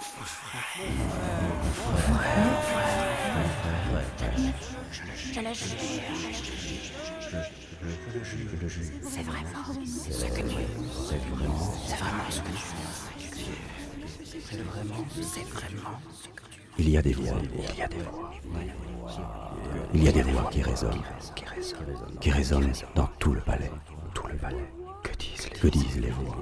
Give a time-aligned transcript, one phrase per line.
[0.00, 0.08] C'est
[5.36, 5.54] vraiment
[9.54, 9.70] ce
[10.32, 10.56] que tu
[11.06, 11.72] C'est vraiment.
[11.86, 12.62] C'est vraiment ce que tu
[14.48, 15.04] C'est vraiment.
[15.10, 15.78] Ce que tu
[16.78, 17.36] Il y a des voix.
[17.52, 18.32] Il y a des voix.
[19.92, 21.02] Il y a des voix qui résonnent.
[22.20, 23.70] Qui résonnent dans tout le palais.
[24.14, 24.72] Tout le palais.
[25.02, 26.36] Que disent les voix?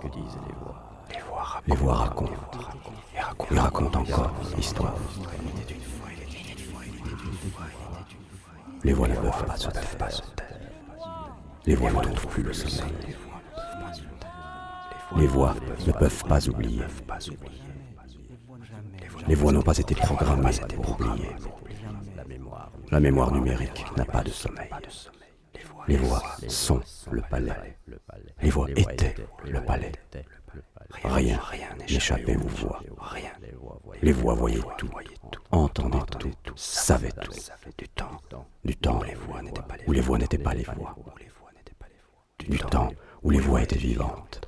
[0.00, 0.91] Que disent les voix?
[1.66, 2.32] Les voix racontent.
[3.50, 4.94] Et racontent encore l'histoire.
[8.84, 10.22] Les voix ne peuvent pas se taire.
[11.66, 13.16] Les voix ne trouvent plus le sommeil.
[15.16, 15.54] Les voix
[15.86, 16.82] ne peuvent pas oublier.
[19.28, 21.30] Les voix n'ont pas été programmées pour oublier.
[22.90, 24.68] La mémoire numérique n'a pas de sommeil.
[25.86, 27.76] Les voix sont le palais.
[28.40, 29.92] Les voix étaient le palais.
[31.04, 31.40] Rien
[31.88, 32.82] n'échappait aux voix.
[34.02, 34.90] Les voix voyaient tout,
[35.50, 37.32] entendaient tout, savaient tout.
[38.64, 39.00] Du temps.
[39.86, 40.96] Où les voix n'étaient pas les voix.
[42.38, 42.90] Du temps.
[43.22, 44.40] Où les voix étaient vivantes.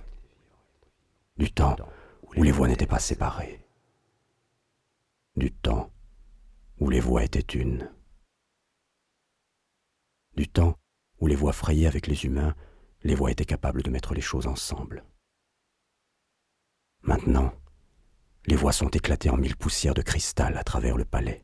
[1.37, 1.77] Du temps.
[2.37, 3.65] Où les voix n'étaient pas séparées.
[5.37, 5.91] Du temps.
[6.81, 7.91] Où les voix étaient une.
[10.37, 10.77] Du temps.
[11.21, 12.55] Où les voix frayaient avec les humains,
[13.03, 15.05] les voix étaient capables de mettre les choses ensemble.
[17.05, 17.53] Maintenant,
[18.47, 21.43] les voix sont éclatées en mille poussières de cristal à travers le palais,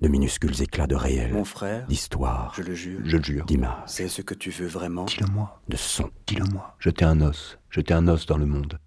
[0.00, 3.44] de minuscules éclats de réel, Mon frère, d'histoire, je le jure, Je le jure.
[3.46, 5.04] d'images, c'est ce que tu veux vraiment?
[5.04, 5.60] Dis-le-moi.
[5.68, 6.10] de sons.
[6.26, 6.76] Dis-le-moi.
[6.78, 7.58] Jeter un os.
[7.70, 8.78] Jeter un os dans le monde.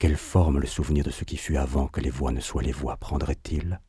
[0.00, 2.72] Quelle forme le souvenir de ce qui fut avant que les voix ne soient les
[2.72, 3.80] voix prendrait-il?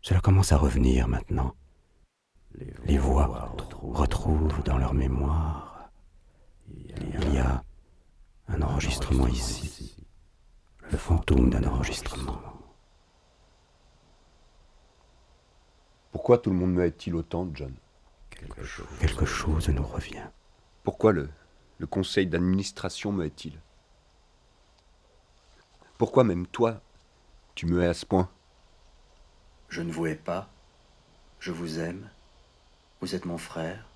[0.00, 1.54] Cela commence à revenir maintenant.
[2.84, 5.90] Les voix retrouvent dans leur mémoire.
[6.68, 7.64] Il y a
[8.48, 9.96] un enregistrement ici,
[10.90, 12.40] le fantôme d'un enregistrement.
[16.10, 17.74] Pourquoi tout le monde me hait-il autant, John?
[18.30, 20.26] Quelque chose nous revient.
[20.82, 21.30] Pourquoi le,
[21.78, 23.58] le conseil d'administration me hait-il?
[25.96, 26.80] Pourquoi même toi,
[27.54, 28.28] tu me hais à ce point?
[29.68, 30.50] Je ne vous hais pas.
[31.38, 32.10] Je vous aime.
[33.00, 33.86] Vous êtes mon frère.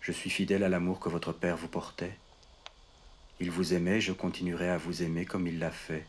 [0.00, 2.18] Je suis fidèle à l'amour que votre père vous portait.
[3.40, 6.06] Il vous aimait, je continuerai à vous aimer comme il l'a fait.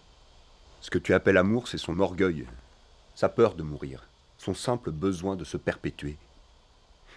[0.81, 2.45] Ce que tu appelles amour, c'est son orgueil,
[3.15, 6.17] sa peur de mourir, son simple besoin de se perpétuer.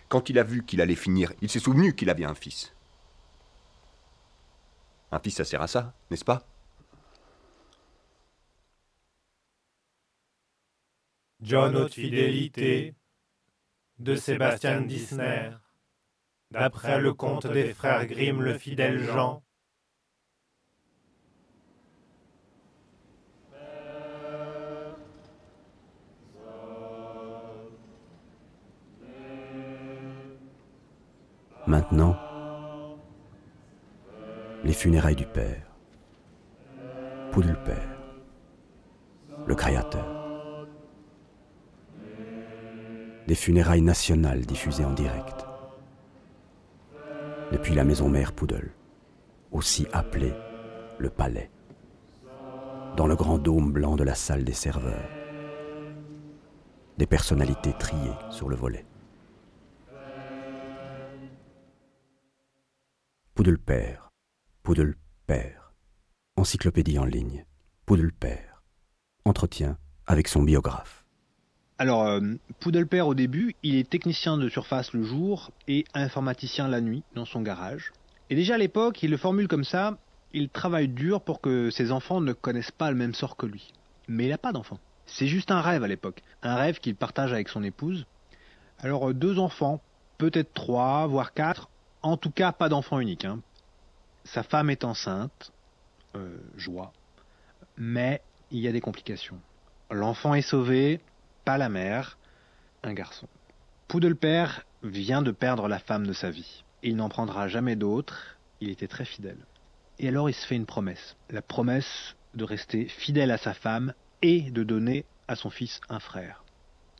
[0.08, 2.72] Quand il a vu qu'il allait finir, il s'est souvenu qu'il avait un fils.
[5.12, 6.42] Un fils, ça sert à ça, n'est-ce pas?
[11.40, 12.94] John Haute Fidélité
[13.98, 15.50] de Sébastien Disner,
[16.50, 19.42] d'après le conte des frères Grimm le fidèle Jean.
[31.68, 32.16] Maintenant,
[34.64, 35.66] les funérailles du Père,
[37.30, 37.98] Poudle-Père,
[39.46, 40.66] le Créateur.
[43.26, 45.44] Des funérailles nationales diffusées en direct.
[47.52, 48.70] Depuis la maison mère Poudle,
[49.52, 50.32] aussi appelée
[50.96, 51.50] le Palais,
[52.96, 55.10] dans le grand dôme blanc de la salle des serveurs.
[56.96, 58.86] Des personnalités triées sur le volet.
[63.48, 64.10] Poudle-Père,
[64.62, 65.72] Poudle-Père.
[66.36, 67.46] Encyclopédie en ligne.
[67.86, 68.62] Poudle-Père.
[69.24, 71.06] Entretien avec son biographe.
[71.78, 72.20] Alors, euh,
[72.60, 77.24] Poudlepère au début, il est technicien de surface le jour et informaticien la nuit dans
[77.24, 77.94] son garage.
[78.28, 79.96] Et déjà à l'époque, il le formule comme ça,
[80.34, 83.72] il travaille dur pour que ses enfants ne connaissent pas le même sort que lui.
[84.08, 84.80] Mais il n'a pas d'enfants.
[85.06, 86.22] C'est juste un rêve à l'époque.
[86.42, 88.04] Un rêve qu'il partage avec son épouse.
[88.80, 89.80] Alors, euh, deux enfants,
[90.18, 91.70] peut-être trois, voire quatre.
[92.02, 93.24] En tout cas, pas d'enfant unique.
[93.24, 93.40] hein.
[94.24, 95.52] Sa femme est enceinte.
[96.14, 96.92] Euh, joie.
[97.76, 99.38] Mais il y a des complications.
[99.90, 101.00] L'enfant est sauvé,
[101.44, 102.18] pas la mère,
[102.82, 103.26] un garçon.
[103.88, 106.64] Poudlepère vient de perdre la femme de sa vie.
[106.82, 109.38] Il n'en prendra jamais d'autre, il était très fidèle.
[109.98, 111.16] Et alors il se fait une promesse.
[111.30, 116.00] La promesse de rester fidèle à sa femme et de donner à son fils un
[116.00, 116.44] frère.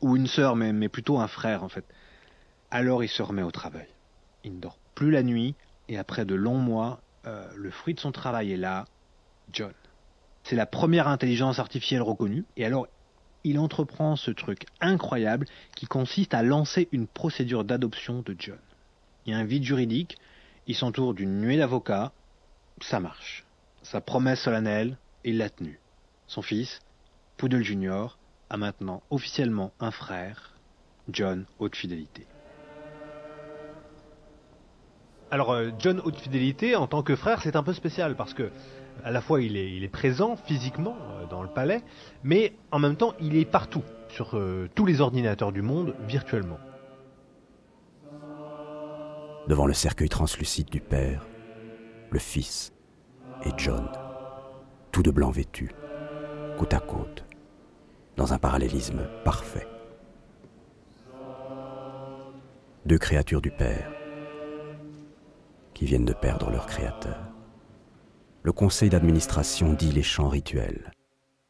[0.01, 1.85] Ou une sœur, mais, mais plutôt un frère en fait.
[2.71, 3.87] Alors il se remet au travail.
[4.43, 5.55] Il ne dort plus la nuit,
[5.87, 8.83] et après de longs mois, euh, le fruit de son travail est là,
[9.53, 9.71] John.
[10.43, 12.85] C'est la première intelligence artificielle reconnue, et alors
[13.45, 15.45] il entreprend ce truc incroyable
[15.77, 18.59] qui consiste à lancer une procédure d'adoption de John.
[19.25, 20.17] Il y a un vide juridique,
[20.67, 22.11] il s'entoure d'une nuée d'avocats,
[22.81, 23.45] ça marche.
[23.83, 25.79] Sa promesse solennelle, il l'a tenu.
[26.27, 26.81] Son fils,
[27.37, 28.17] Poodle Junior,
[28.49, 30.55] a maintenant officiellement un frère,
[31.07, 32.27] John Haute Fidélité.
[35.31, 38.49] Alors euh, John Haute Fidélité en tant que frère c'est un peu spécial parce que
[39.03, 41.81] à la fois il est, présent physiquement euh, dans le palais,
[42.23, 46.57] mais en même temps il est partout, sur euh, tous les ordinateurs du monde, virtuellement.
[49.47, 51.25] Devant le cercueil translucide du père,
[52.09, 52.73] le fils
[53.45, 53.87] et John,
[54.91, 55.71] tous de blanc vêtus,
[56.57, 57.23] côte à côte,
[58.17, 59.67] dans un parallélisme parfait.
[62.85, 63.91] Deux créatures du père
[65.79, 67.17] qui viennent de perdre leur créateur.
[68.43, 70.91] Le conseil d'administration dit les chants rituels.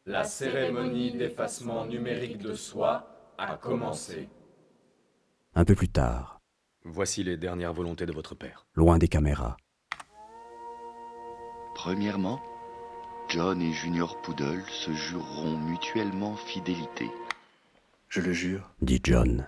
[0.05, 3.07] La cérémonie d'effacement numérique de soi
[3.39, 4.29] a commencé.
[5.55, 6.41] Un peu plus tard,
[6.85, 8.67] Voici les dernières volontés de votre père.
[8.75, 9.57] loin des caméras,
[11.73, 12.39] Premièrement,
[13.29, 17.09] John et Junior Poodle se jureront mutuellement fidélité.
[18.09, 18.69] Je le jure.
[18.83, 19.47] dit John,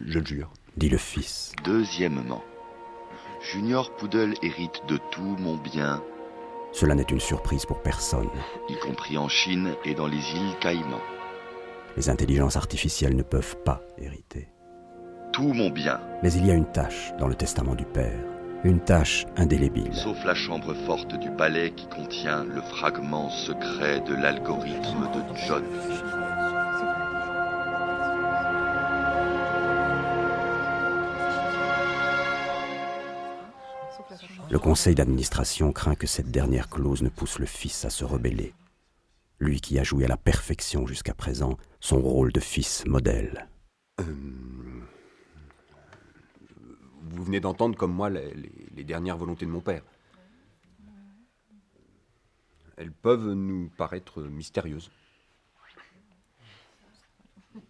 [0.00, 0.52] Je le jure.
[0.76, 2.42] Dit le fils, Deuxièmement,
[3.40, 6.02] Junior Poodle hérite de tout mon bien,
[6.72, 8.28] Cela n'est une surprise pour personne.
[8.68, 11.00] y compris en Chine et dans les îles Caïmans.
[11.96, 14.48] Les intelligences artificielles ne peuvent pas hériter.
[15.32, 18.18] Tout mon bien, Mais il y a une tâche dans le testament du père,
[18.64, 19.92] une tâche indélébile.
[19.94, 25.64] sauf la chambre forte du palais qui contient le fragment secret de l'algorithme de John.
[34.50, 38.52] Le conseil d'administration craint que cette dernière clause ne pousse le fils à se rebeller.
[39.38, 43.48] Lui qui a joué à la perfection jusqu'à présent son rôle de fils modèle.
[44.00, 44.04] Euh,
[47.02, 48.34] Vous venez d'entendre comme moi les,
[48.74, 49.82] les- dernières volontés de mon père.
[52.76, 54.90] Elles peuvent nous paraître mystérieuses.
[57.54, 57.60] Euh,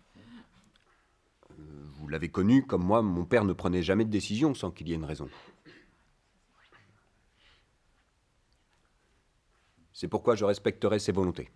[1.99, 4.93] Vous l'avez connu, comme moi, mon père ne prenait jamais de décision sans qu'il y
[4.93, 5.29] ait une raison.
[10.00, 11.50] C'est pourquoi je respecterai ses volontés.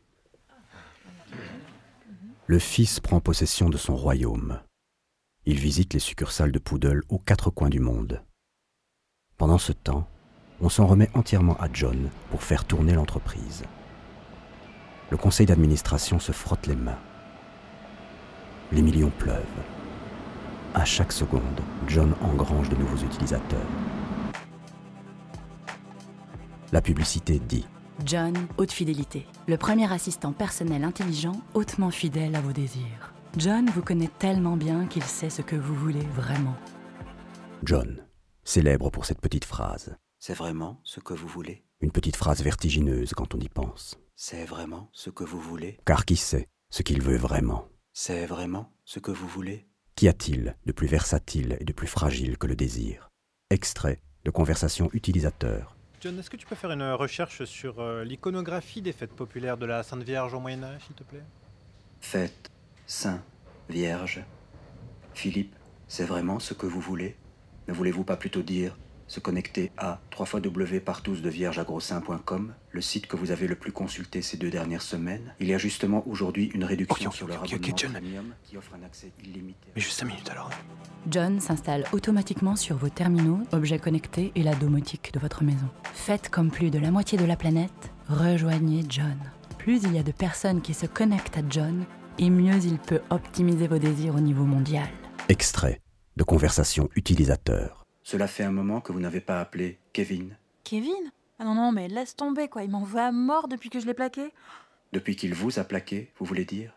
[2.46, 4.60] Le fils prend possession de son royaume.
[5.46, 8.22] Il visite les succursales de Poodle aux quatre coins du monde.
[9.38, 10.06] Pendant ce temps,
[10.60, 13.64] on s'en remet entièrement à John pour faire tourner l'entreprise.
[15.08, 17.00] Le conseil d'administration se frotte les mains.
[18.72, 19.42] Les millions pleuvent.
[20.74, 23.70] À chaque seconde, John engrange de nouveaux utilisateurs.
[26.72, 27.64] La publicité dit
[28.02, 29.26] John, haute fidélité.
[29.46, 33.14] Le premier assistant personnel intelligent, hautement fidèle à vos désirs.
[33.38, 36.56] John vous connaît tellement bien qu'il sait ce que vous voulez vraiment.
[37.62, 38.04] John,
[38.42, 39.96] célèbre pour cette petite phrase.
[40.18, 41.64] C'est vraiment ce que vous voulez?
[41.80, 43.96] Une petite phrase vertigineuse quand on y pense.
[44.16, 45.78] C'est vraiment ce que vous voulez?
[45.84, 47.68] Car qui sait ce qu'il veut vraiment?
[47.92, 49.68] C'est vraiment ce que vous voulez?
[49.94, 53.10] Qu'y a-t-il de plus versatile et de plus fragile que le désir?
[53.50, 55.73] Extrait de conversation utilisateur.
[56.06, 59.82] Est-ce que tu peux faire une recherche sur euh, l'iconographie des fêtes populaires de la
[59.82, 61.22] Sainte Vierge au Moyen Âge, s'il te plaît?
[62.00, 62.50] Fête,
[62.86, 63.22] Saint,
[63.70, 64.22] Vierge.
[65.14, 65.56] Philippe,
[65.88, 67.16] c'est vraiment ce que vous voulez?
[67.68, 73.54] Ne voulez-vous pas plutôt dire se connecter à www.partousdeviergeagrossein.com, le site que vous avez le
[73.54, 77.16] plus consulté ces deux dernières semaines Il y a justement aujourd'hui une réduction Ok, ok,
[77.16, 77.92] sur le ok, ok, abonnement John.
[77.92, 79.68] premium qui offre un accès illimité.
[79.74, 80.50] Mais juste 5 minutes alors.
[81.10, 85.68] John s'installe automatiquement sur vos terminaux, objets connectés et la domotique de votre maison.
[85.92, 89.18] Faites comme plus de la moitié de la planète, rejoignez John.
[89.58, 91.84] Plus il y a de personnes qui se connectent à John,
[92.18, 94.88] et mieux il peut optimiser vos désirs au niveau mondial.
[95.28, 95.80] Extrait
[96.16, 97.83] de conversation utilisateur.
[98.04, 100.36] Cela fait un moment que vous n'avez pas appelé Kevin.
[100.62, 101.10] Kevin?
[101.38, 102.62] Ah non, non, mais laisse tomber, quoi.
[102.62, 104.30] Il m'en veut à mort depuis que je l'ai plaqué.
[104.92, 106.72] Depuis qu'il vous a plaqué, vous voulez dire?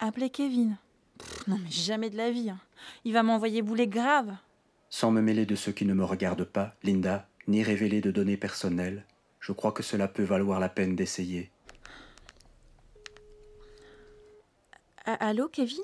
[0.00, 0.76] Appelez Kevin.
[1.18, 2.50] Pff, non, mais jamais de la vie.
[2.50, 2.58] hein.
[3.04, 4.34] Il va m'envoyer bouler grave.
[4.88, 8.36] Sans me mêler de ceux qui ne me regardent pas, Linda, ni révéler de données
[8.36, 9.04] personnelles,
[9.40, 11.50] je crois que cela peut valoir la peine d'essayer.
[15.04, 15.82] Allô, Kevin?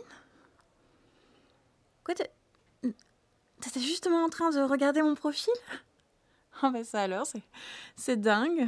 [2.04, 2.14] Quoi,
[3.68, 5.52] t'étais justement en train de regarder mon profil
[6.62, 7.42] Ah bah ça alors, c'est,
[7.96, 8.66] c'est dingue.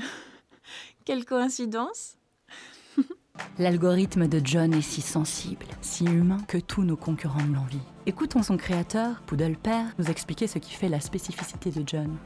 [1.05, 2.17] Quelle coïncidence.
[3.59, 7.85] L'algorithme de John est si sensible, si humain que tous nos concurrents l'envient.
[8.07, 12.17] Écoutons son créateur, Poodle Père, nous expliquer ce qui fait la spécificité de John.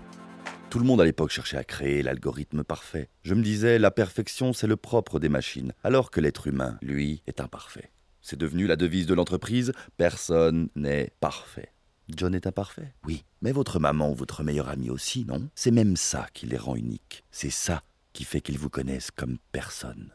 [0.70, 3.08] Tout le monde à l'époque cherchait à créer l'algorithme parfait.
[3.22, 7.22] Je me disais, la perfection, c'est le propre des machines, alors que l'être humain, lui,
[7.26, 7.92] est imparfait.
[8.20, 11.73] C'est devenu la devise de l'entreprise, personne n'est parfait.
[12.08, 13.24] John est imparfait, oui.
[13.40, 15.48] Mais votre maman ou votre meilleur ami aussi, non?
[15.54, 17.24] C'est même ça qui les rend uniques.
[17.30, 17.82] C'est ça
[18.12, 20.10] qui fait qu'ils vous connaissent comme personne.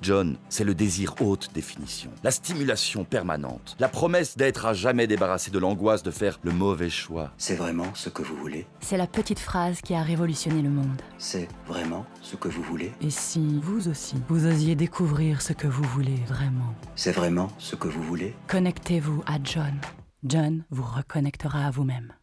[0.00, 5.50] John, c'est le désir haute définition, la stimulation permanente, la promesse d'être à jamais débarrassé
[5.50, 7.32] de l'angoisse de faire le mauvais choix.
[7.36, 8.66] C'est vraiment ce que vous voulez?
[8.80, 11.00] C'est la petite phrase qui a révolutionné le monde.
[11.18, 12.92] C'est vraiment ce que vous voulez?
[13.02, 16.74] Et si vous aussi, vous osiez découvrir ce que vous voulez vraiment?
[16.96, 18.34] C'est vraiment ce que vous voulez?
[18.48, 19.78] Connectez-vous à John.
[20.24, 22.14] John vous reconnectera à vous-même.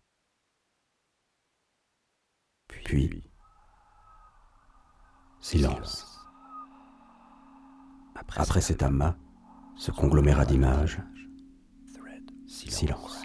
[2.67, 3.23] Puis,
[5.39, 6.19] silence.
[8.35, 9.15] Après cet amas,
[9.75, 10.99] ce conglomérat d'images,
[12.47, 13.23] silence.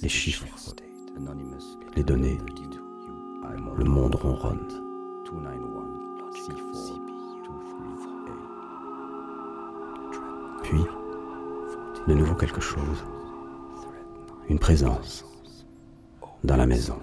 [0.00, 0.46] Les chiffres,
[1.96, 2.38] les données,
[3.76, 4.68] le monde ronronne.
[10.62, 10.84] Puis,
[12.08, 13.04] de nouveau quelque chose,
[14.48, 15.24] une présence
[16.42, 17.00] dans la maison.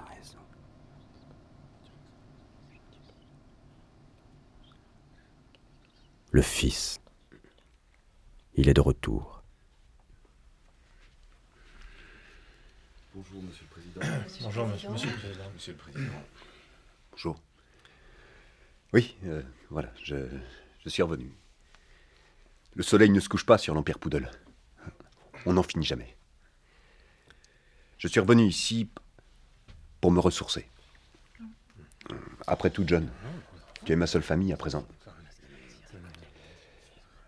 [6.31, 6.99] Le Fils.
[8.55, 9.43] Il est de retour.
[13.15, 14.01] Bonjour, monsieur le président.
[14.43, 15.43] Bonjour, monsieur, monsieur le président.
[15.53, 16.13] Monsieur le président.
[17.11, 17.41] Bonjour.
[18.93, 20.15] Oui, euh, voilà, je,
[20.83, 21.31] je suis revenu.
[22.75, 24.29] Le soleil ne se couche pas sur l'Empire Poodle.
[25.47, 26.13] On n'en finit jamais.
[27.97, 28.89] Je suis revenu ici
[30.01, 30.69] pour me ressourcer.
[32.45, 33.09] Après tout, John,
[33.85, 34.85] tu es ma seule famille à présent.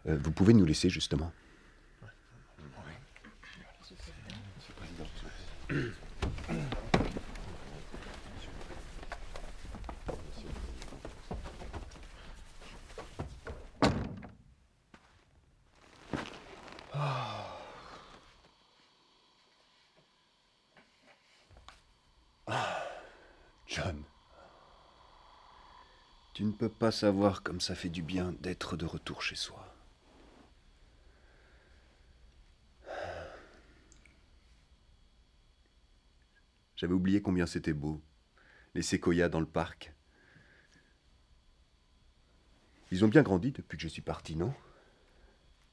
[0.08, 1.32] Euh, vous pouvez nous laisser, justement.
[26.40, 26.49] John.
[26.60, 29.74] Peux pas savoir comme ça fait du bien d'être de retour chez soi.
[36.76, 38.02] J'avais oublié combien c'était beau,
[38.76, 39.94] les séquoias dans le parc.
[42.92, 44.54] Ils ont bien grandi depuis que je suis parti, non?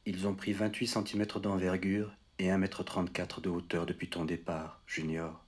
[0.05, 5.45] Ils ont pris 28 cm d'envergure et 1m34 de hauteur depuis ton départ, Junior.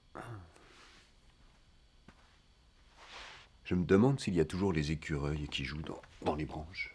[3.69, 6.91] Je me demande s'il y a toujours les écureuils qui jouent dans, dans les branches.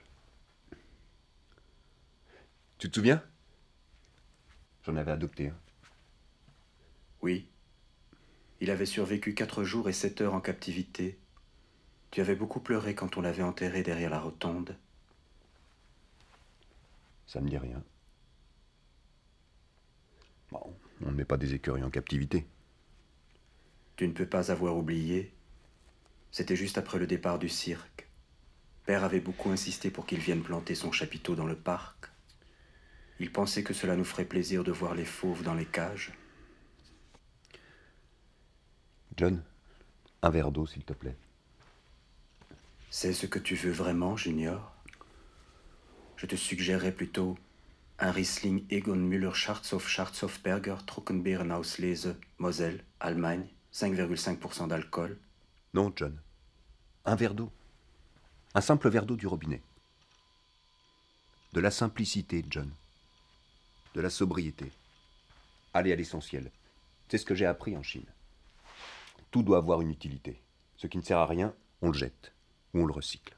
[2.78, 3.23] Tu te souviens?
[4.83, 5.57] J'en avais adopté un.
[7.23, 7.49] Oui.
[8.61, 11.16] Il avait survécu quatre jours et sept heures en captivité.
[12.11, 14.76] Tu avais beaucoup pleuré quand on l'avait enterré derrière la rotonde.
[17.28, 17.85] Ça me dit rien.
[20.50, 22.45] Bon, on ne met pas des écureuils en captivité.
[23.95, 25.33] Tu ne peux pas avoir oublié.
[26.34, 28.08] C'était juste après le départ du cirque.
[28.86, 32.06] Père avait beaucoup insisté pour qu'il vienne planter son chapiteau dans le parc.
[33.20, 36.10] Il pensait que cela nous ferait plaisir de voir les fauves dans les cages.
[39.16, 39.44] John,
[40.22, 41.16] un verre d'eau, s'il te plaît.
[42.90, 44.74] C'est ce que tu veux vraiment, Junior?
[46.16, 47.38] Je te suggérerais plutôt
[48.00, 55.16] un Riesling Egon Müller Schwarzhof Schwarzhofberger Trockenbeeren Auslese, Moselle, Allemagne, 5,5% d'alcool.
[55.75, 56.16] Non, John.
[57.04, 57.50] Un verre d'eau.
[58.54, 59.61] Un simple verre d'eau du robinet.
[61.52, 62.71] De la simplicité, John.
[63.95, 64.71] De la sobriété.
[65.73, 66.52] Aller à l'essentiel.
[67.09, 68.07] C'est ce que j'ai appris en Chine.
[69.33, 70.40] Tout doit avoir une utilité.
[70.76, 71.52] Ce qui ne sert à rien,
[71.83, 72.33] on le jette
[72.73, 73.37] ou on le recycle.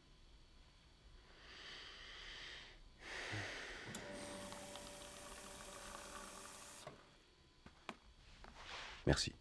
[9.07, 9.33] Merci.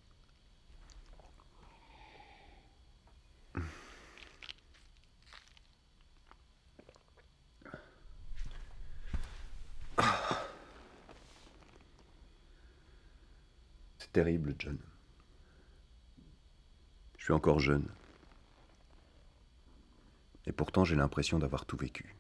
[14.16, 14.78] Terrible, John.
[17.18, 17.90] Je suis encore jeune.
[20.46, 22.16] Et pourtant, j'ai l'impression d'avoir tout vécu.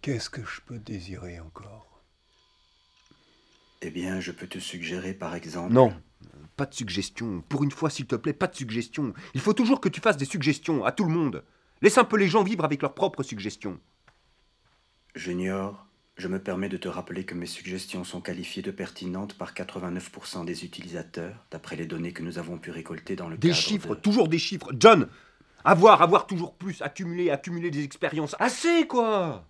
[0.00, 2.00] Qu'est-ce que je peux désirer encore?
[3.82, 5.74] Eh bien, je peux te suggérer, par exemple.
[5.74, 5.94] Non,
[6.56, 7.42] pas de suggestions.
[7.50, 9.12] Pour une fois, s'il te plaît, pas de suggestions.
[9.34, 11.44] Il faut toujours que tu fasses des suggestions à tout le monde.
[11.82, 13.78] Laisse un peu les gens vivre avec leurs propres suggestions.
[15.14, 15.86] Junior,
[16.16, 20.44] je me permets de te rappeler que mes suggestions sont qualifiées de pertinentes par 89%
[20.44, 23.94] des utilisateurs, d'après les données que nous avons pu récolter dans le Des cadre chiffres,
[23.96, 24.72] de- toujours des chiffres.
[24.78, 25.08] John
[25.64, 28.36] Avoir, avoir toujours plus, accumuler, accumuler des expériences.
[28.38, 29.46] Assez, quoi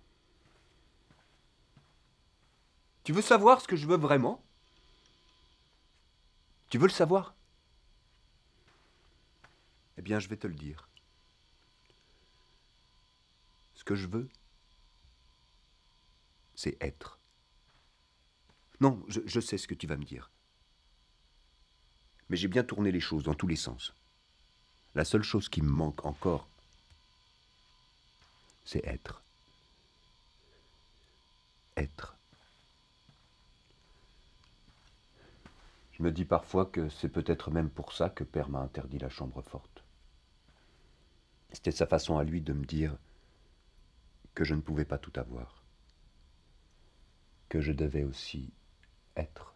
[3.03, 4.41] Tu veux savoir ce que je veux vraiment?
[6.69, 7.35] Tu veux le savoir?
[9.97, 10.87] Eh bien, je vais te le dire.
[13.75, 14.27] Ce que je veux,
[16.55, 17.19] c'est être.
[18.81, 20.31] Non, je, sais ce que tu vas me dire.
[22.29, 23.93] Mais j'ai bien tourné les choses dans tous les sens.
[24.95, 26.47] La seule chose qui me manque encore,
[28.63, 29.23] c'est être.
[31.77, 32.15] Être.
[35.93, 39.09] Je me dis parfois que c'est peut-être même pour ça que Père m'a interdit la
[39.09, 39.83] chambre forte.
[41.53, 42.97] C'était sa façon à lui de me dire
[44.33, 45.54] que je ne pouvais pas tout avoir,
[47.49, 48.53] que je devais aussi
[49.15, 49.55] être.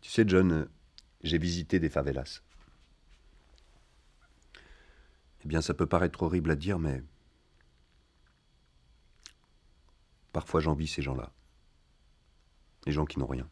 [0.00, 0.68] Tu sais, John,
[1.22, 2.40] j'ai visité des favelas.
[5.44, 7.02] Eh bien, ça peut paraître horrible à dire, mais
[10.32, 11.32] parfois j'envie ces gens-là.
[12.86, 13.48] Les gens qui n'ont rien.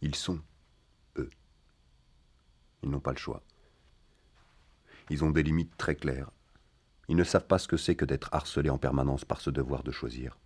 [0.00, 0.42] Ils sont,
[1.16, 1.30] eux.
[2.82, 3.42] Ils n'ont pas le choix.
[5.10, 6.30] Ils ont des limites très claires.
[7.08, 9.82] Ils ne savent pas ce que c'est que d'être harcelés en permanence par ce devoir
[9.82, 10.38] de choisir.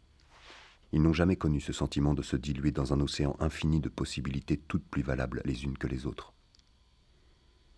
[0.93, 4.57] Ils n'ont jamais connu ce sentiment de se diluer dans un océan infini de possibilités
[4.57, 6.33] toutes plus valables les unes que les autres.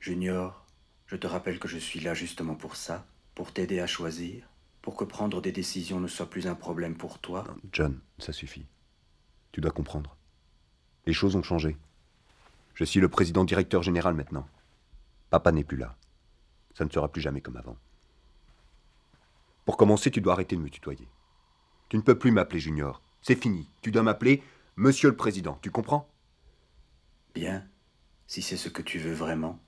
[0.00, 0.66] Junior,
[1.06, 4.48] je te rappelle que je suis là justement pour ça, pour t'aider à choisir,
[4.82, 7.44] pour que prendre des décisions ne soit plus un problème pour toi.
[7.72, 8.66] John, ça suffit.
[9.52, 10.16] Tu dois comprendre.
[11.06, 11.76] Les choses ont changé.
[12.74, 14.46] Je suis le président directeur général maintenant.
[15.30, 15.97] Papa n'est plus là.
[16.78, 17.76] Ça ne sera plus jamais comme avant.
[19.64, 21.08] Pour commencer, tu dois arrêter de me tutoyer.
[21.88, 23.02] Tu ne peux plus m'appeler Junior.
[23.20, 23.68] C'est fini.
[23.82, 24.44] Tu dois m'appeler
[24.76, 25.58] Monsieur le Président.
[25.60, 26.08] Tu comprends?
[27.34, 27.66] Bien,
[28.28, 29.58] si c'est ce que tu veux vraiment.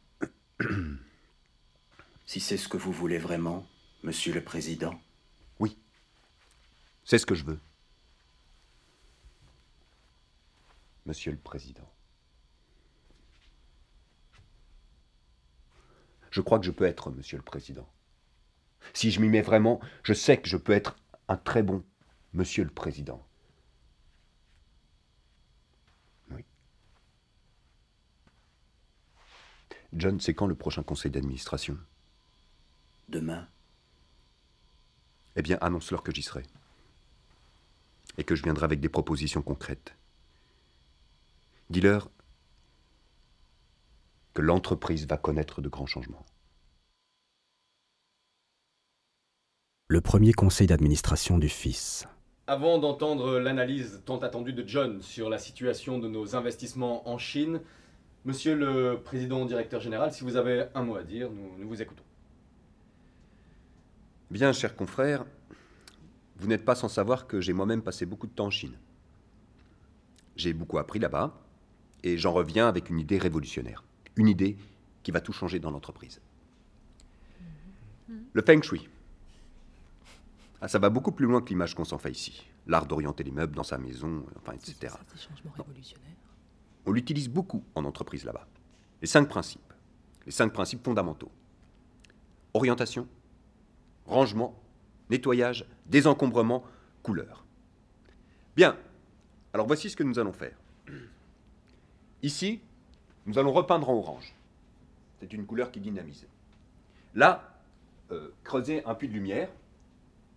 [2.27, 3.67] si c'est ce que vous voulez vraiment,
[4.05, 4.95] Monsieur le Président.
[5.59, 5.77] Oui.
[7.03, 7.59] C'est ce que je veux.
[11.07, 11.91] Monsieur le Président.
[16.31, 17.89] Je crois que je peux être Monsieur le Président.
[18.95, 20.97] Si je m'y mets vraiment, je sais que je peux être
[21.29, 21.85] un très bon
[22.33, 23.27] Monsieur le Président.
[26.31, 26.45] Oui.
[29.93, 31.77] John, c'est quand le prochain conseil d'administration?
[33.09, 33.49] Demain.
[35.37, 36.45] Eh bien, annonce-leur que j'y serai.
[38.19, 39.95] Et que je viendrai avec des propositions concrètes.
[41.71, 42.11] Dis-leur
[44.35, 46.25] que l'entreprise va connaître de grands changements.
[49.89, 52.07] Le premier conseil d'administration du fils.
[52.47, 57.61] Avant d'entendre l'analyse tant attendue de John sur la situation de nos investissements en Chine,
[58.27, 61.81] Monsieur le Président Directeur Général, si vous avez un mot à dire, nous, nous vous
[61.81, 62.05] écoutons.
[64.31, 65.25] Bien, cher confrère,
[66.37, 68.77] vous n'êtes pas sans savoir que j'ai moi-même passé beaucoup de temps en Chine.
[70.37, 71.41] J'ai beaucoup appris là-bas,
[72.03, 73.85] et j'en reviens avec une idée révolutionnaire.
[74.21, 74.59] Une idée
[75.03, 76.21] qui va tout changer dans l'entreprise.
[78.35, 78.87] Le feng shui.
[80.61, 82.47] Ah, ça va beaucoup plus loin que l'image qu'on s'en fait ici.
[82.67, 84.95] L'art d'orienter les meubles dans sa maison, enfin, etc.
[86.85, 88.47] On l'utilise beaucoup en entreprise là-bas.
[89.01, 89.73] Les cinq principes.
[90.27, 91.31] Les cinq principes fondamentaux.
[92.53, 93.09] Orientation,
[94.05, 94.61] rangement,
[95.09, 96.63] nettoyage, désencombrement,
[97.03, 97.47] couleur.
[98.55, 98.77] Bien,
[99.55, 100.59] alors voici ce que nous allons faire.
[102.23, 102.61] Ici,
[103.27, 104.35] nous allons repeindre en orange.
[105.21, 106.27] C'est une couleur qui dynamise.
[107.15, 107.61] Là,
[108.11, 109.49] euh, creuser un puits de lumière,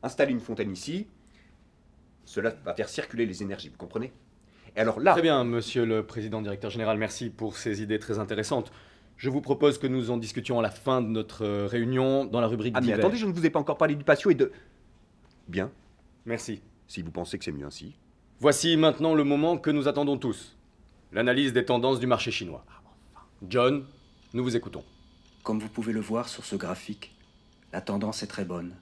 [0.02, 1.08] installer une fontaine ici,
[2.26, 4.12] cela va faire circuler les énergies, vous comprenez?
[4.76, 5.14] Et alors là...
[5.14, 8.72] Très bien, monsieur le président directeur général, merci pour ces idées très intéressantes.
[9.18, 12.42] Je vous propose que nous en discutions à la fin de notre euh, réunion dans
[12.42, 14.36] la rubrique Ah mais attendez, je ne vous ai pas encore parlé du patio et
[14.36, 14.52] de...
[15.48, 15.72] Bien,
[16.26, 16.62] Merci.
[16.88, 17.96] si vous pensez que c'est mieux ainsi.
[18.40, 20.58] Voici maintenant le moment que nous attendons tous.
[21.14, 22.66] L'analyse des tendances du marché chinois.
[23.48, 23.86] John,
[24.34, 24.84] nous vous écoutons.
[25.44, 27.16] Comme vous pouvez le voir sur ce graphique,
[27.72, 28.76] la tendance est très bonne.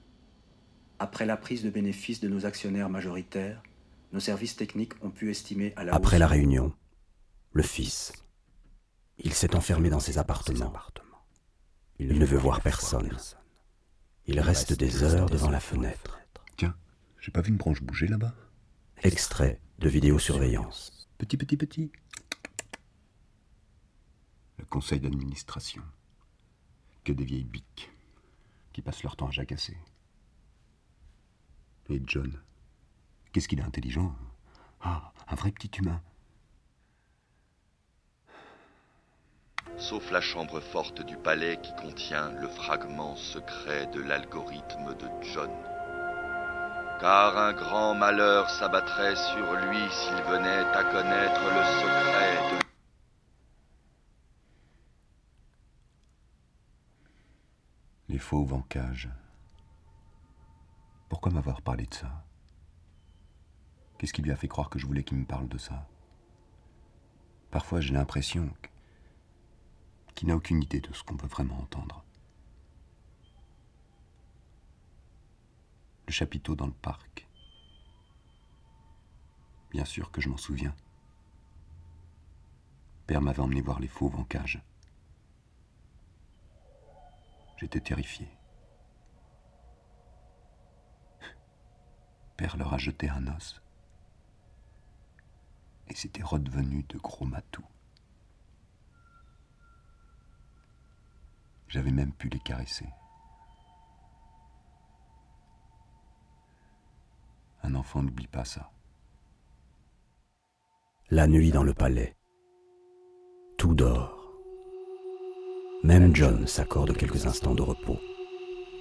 [0.98, 3.62] Après la prise de bénéfices de nos actionnaires majoritaires,
[4.12, 6.72] nos services techniques ont pu estimer à la Après hausse- la réunion,
[7.52, 8.12] le fils,
[9.18, 10.72] il s'est enfermé dans ses appartements.
[11.98, 13.16] Il ne veut voir personne.
[14.26, 16.18] Il reste des heures devant la fenêtre.
[16.56, 16.74] Tiens,
[17.20, 18.34] j'ai pas vu une branche bouger là-bas?
[19.02, 21.08] Extrait de vidéosurveillance.
[21.18, 21.90] Petit, petit, petit.
[24.72, 25.82] Conseil d'administration.
[27.04, 27.90] Que des vieilles biques
[28.72, 29.76] qui passent leur temps à jacasser.
[31.90, 32.40] Et John,
[33.32, 34.16] qu'est-ce qu'il est intelligent?
[34.80, 36.00] Ah, un vrai petit humain.
[39.76, 45.50] sauf la chambre forte du palais qui contient le fragment secret de l'algorithme de John.
[46.98, 52.71] Car un grand malheur s'abattrait sur lui s'il venait à connaître le secret de...
[58.12, 59.08] Les fauves en cage.
[61.08, 62.26] Pourquoi m'avoir parlé de ça?
[63.96, 65.88] Qu'est-ce qui lui a fait croire que je voulais qu'il me parle de ça?
[67.50, 68.52] Parfois j'ai l'impression
[70.14, 72.04] qu'il n'a aucune idée de ce qu'on veut vraiment entendre.
[76.06, 77.26] Le chapiteau dans le parc.
[79.70, 80.74] Bien sûr que je m'en souviens.
[83.06, 84.62] Père m'avait emmené voir les fauves en cage.
[87.62, 88.26] J'étais terrifié.
[92.36, 93.62] Père leur a jeté un os.
[95.86, 97.64] Et c'était redevenu de gros matous.
[101.68, 102.88] J'avais même pu les caresser.
[107.62, 108.72] Un enfant n'oublie pas ça.
[111.10, 112.16] La nuit dans le palais.
[113.56, 114.21] Tout dort.
[115.84, 117.98] Même John s'accorde quelques instants de repos,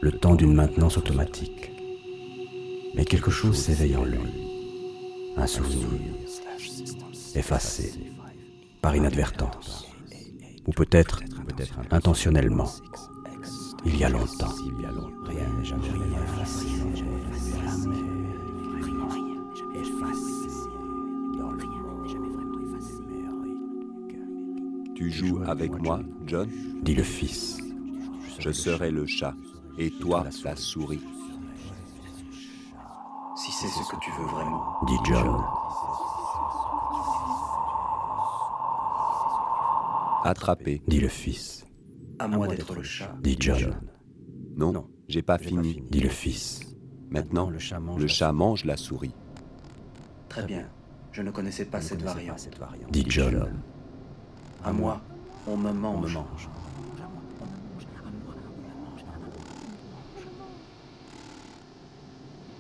[0.01, 1.71] le temps d'une maintenance automatique.
[2.93, 4.19] Mais quelque chose s'éveille en lui.
[5.35, 5.87] Un souvenir,
[7.33, 7.93] effacé,
[8.83, 9.87] par inadvertance,
[10.67, 11.21] ou peut-être
[11.89, 12.69] intentionnellement,
[13.83, 14.53] il y a longtemps.
[15.25, 15.87] Rien n'est jamais
[16.23, 16.67] effacé.
[25.01, 26.47] Tu joues avec moi, John?
[26.83, 27.57] Dit le fils.
[28.37, 29.33] Je serai le chat,
[29.79, 31.01] et toi la souris.
[33.35, 35.43] Si c'est ce que tu veux vraiment, dit John.
[40.23, 41.65] Attrapé, dit le fils.
[42.19, 43.81] À moi d'être le chat, dit John.
[44.55, 46.59] Non, j'ai pas fini, dit le fils.
[47.09, 49.15] Maintenant, le chat mange, le chat mange la souris.
[50.29, 50.69] Très bien,
[51.11, 52.47] je ne connaissais pas cette variante,
[52.91, 53.63] dit John.
[54.63, 55.02] À moi,
[55.47, 56.17] on me mange.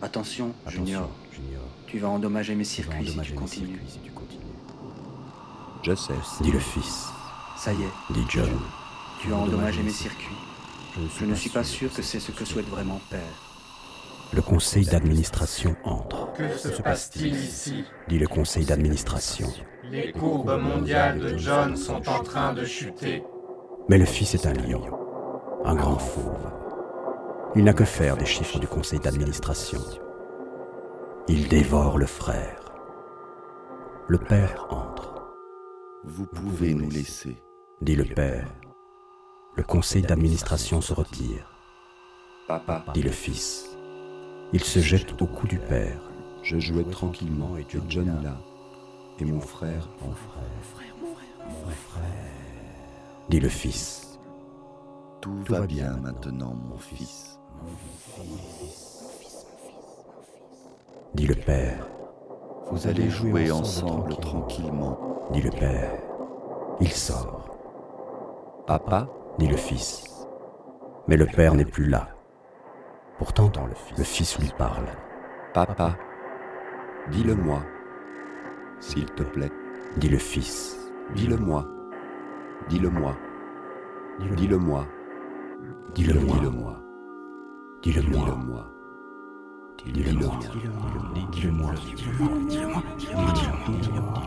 [0.01, 1.09] Attention, Junior.
[1.87, 3.81] Tu vas endommager mes circuits si tu continues.
[5.83, 7.09] Je sais, dit le fils.
[7.57, 8.49] Ça y est, dit John.
[9.21, 10.35] Tu as endommagé mes circuits.
[11.19, 13.19] Je ne suis pas sûr que c'est ce que souhaite vraiment Père.
[14.33, 16.33] Le conseil d'administration entre.
[16.33, 17.83] Que se passe-t-il ici?
[18.07, 19.51] Dit le conseil d'administration.
[19.91, 23.25] Les courbes mondiales de John sont en train de chuter.
[23.89, 24.81] Mais le fils est un lion,
[25.65, 26.49] un grand fauve.
[27.57, 29.81] Il n'a que faire des chiffres du conseil d'administration.
[31.27, 32.71] Il dévore le frère.
[34.07, 35.35] Le père entre.
[36.05, 37.35] Vous pouvez nous laisser,
[37.81, 38.47] dit le père.
[39.57, 41.51] Le conseil d'administration se retire.
[42.47, 43.77] Papa, dit le fils.
[44.53, 45.99] Il se jette au cou du père.
[46.43, 48.37] Je jouais tranquillement et John là.
[49.19, 50.95] Et mon frère, mon frère,
[51.47, 52.03] mon frère,
[53.29, 54.19] dit le fils.
[55.21, 57.39] Tout, va, bien maintenant, mon fils.
[61.13, 61.87] Dit le père.
[62.71, 64.97] Vous allez jouer ensemble tranquillement,
[65.31, 65.91] dit le père.
[66.79, 67.57] Il sort.
[68.65, 70.25] Papa, dit le fils.
[71.07, 72.09] Mais le père n'est plus là.
[73.19, 73.51] Pourtant,
[73.97, 74.87] le fils lui parle.
[75.53, 75.97] Papa,
[77.11, 77.61] dis-le-moi,
[78.81, 79.51] s'il te plaît.
[79.97, 80.77] Dit le fils.
[81.15, 81.67] Dis-le-moi.
[82.69, 83.15] Dis-le-moi.
[84.35, 84.85] Dis-le-moi.
[85.95, 86.35] Dis-le-moi.
[86.35, 86.77] Dis-le-moi.
[87.83, 88.67] Dis-le-moi.
[89.85, 90.39] Dis-le-moi.
[91.31, 91.31] Dis-le-moi.
[91.31, 91.73] Dis-le-moi.
[92.49, 92.83] Dis-le-moi.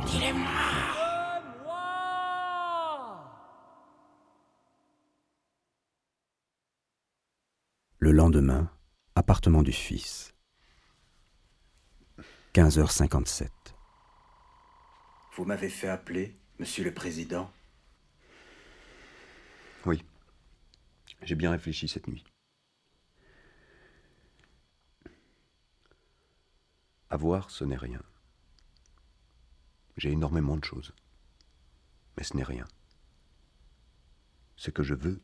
[0.06, 0.50] Dis-le-moi.
[7.98, 8.68] Le lendemain,
[9.14, 10.34] appartement du fils.
[12.52, 13.48] 15h57.
[15.36, 17.52] Vous m'avez fait appeler, monsieur le président
[19.84, 20.00] Oui.
[21.22, 22.24] J'ai bien réfléchi cette nuit.
[27.10, 28.00] Avoir, ce n'est rien.
[29.96, 30.94] J'ai énormément de choses.
[32.16, 32.68] Mais ce n'est rien.
[34.54, 35.20] Ce que je veux,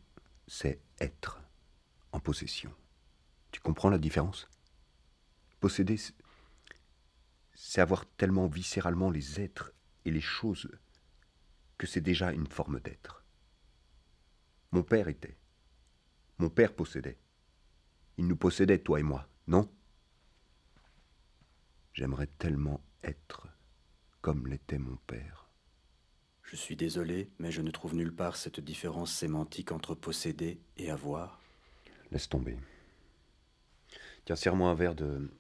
[0.49, 1.41] c'est être
[2.11, 2.75] en possession.
[3.53, 4.49] Tu comprends la différence?
[5.61, 6.01] Posséder,
[7.55, 9.73] c'est avoir tellement viscéralement les êtres
[10.05, 10.71] et les choses
[11.79, 13.25] que c'est déjà une forme d'être.
[14.73, 15.37] Mon père était.
[16.39, 17.19] Mon père possédait.
[18.17, 19.71] Il nous possédait, toi et moi, non?
[21.93, 23.49] J'aimerais tellement être
[24.21, 25.49] comme l'était mon père.
[26.43, 30.91] Je suis désolé, mais je ne trouve nulle part cette différence sémantique entre posséder et
[30.91, 31.41] avoir.
[32.11, 32.59] Laisse tomber.
[34.25, 35.31] Tiens, serre-moi un verre de.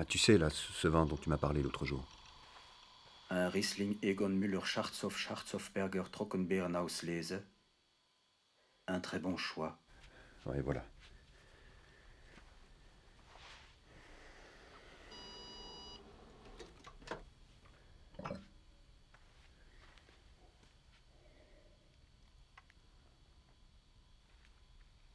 [0.00, 2.02] Là, tu sais, là, ce vin dont tu m'as parlé l'autre jour.
[3.28, 7.42] Un Riesling Egon Müller Schwarzhoff Schwarzhoffberger Trockenbeeren Auslese.
[8.86, 9.78] Un très bon choix.
[10.46, 10.82] Ouais, voilà.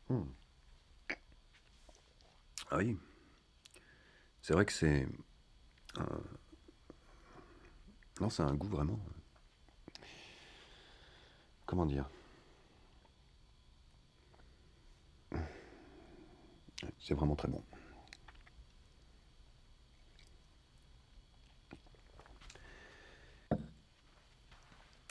[0.10, 0.26] Hmm.
[2.70, 3.00] Ah oui.
[4.46, 5.08] C'est vrai que c'est.
[5.98, 6.22] un-
[8.20, 9.00] Non, c'est un goût vraiment.
[11.66, 12.10] Comment dire?
[17.00, 17.62] C'est vraiment très bon.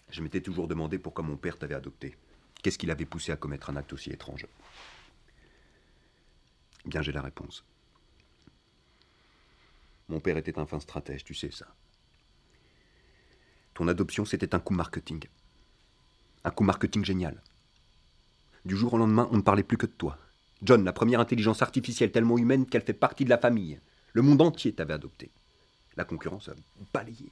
[0.08, 2.16] Je m'étais toujours demandé pourquoi mon père t'avait adopté.
[2.62, 4.46] Qu'est-ce qui l'avait poussé à commettre un acte aussi étrange?
[6.86, 7.64] Bien, j'ai la réponse.
[10.08, 11.66] Mon père était un fin stratège, tu sais ça.
[13.74, 15.24] Ton adoption, c'était un coup marketing.
[16.44, 17.42] Un coup marketing génial.
[18.64, 20.18] Du jour au lendemain, on ne parlait plus que de toi.
[20.62, 23.80] John, la première intelligence artificielle tellement humaine qu'elle fait partie de la famille.
[24.12, 25.30] Le monde entier t'avait adopté.
[25.96, 26.54] La concurrence a
[26.92, 27.30] balayé.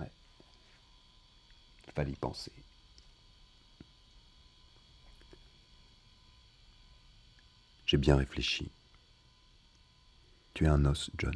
[0.00, 0.10] Ouais.
[1.94, 2.52] Fallait y penser.
[7.86, 8.70] J'ai bien réfléchi.
[10.54, 11.34] Tu es un os, John.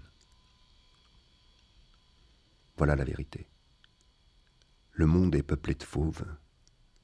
[2.76, 3.46] Voilà la vérité.
[4.92, 6.26] Le monde est peuplé de fauves,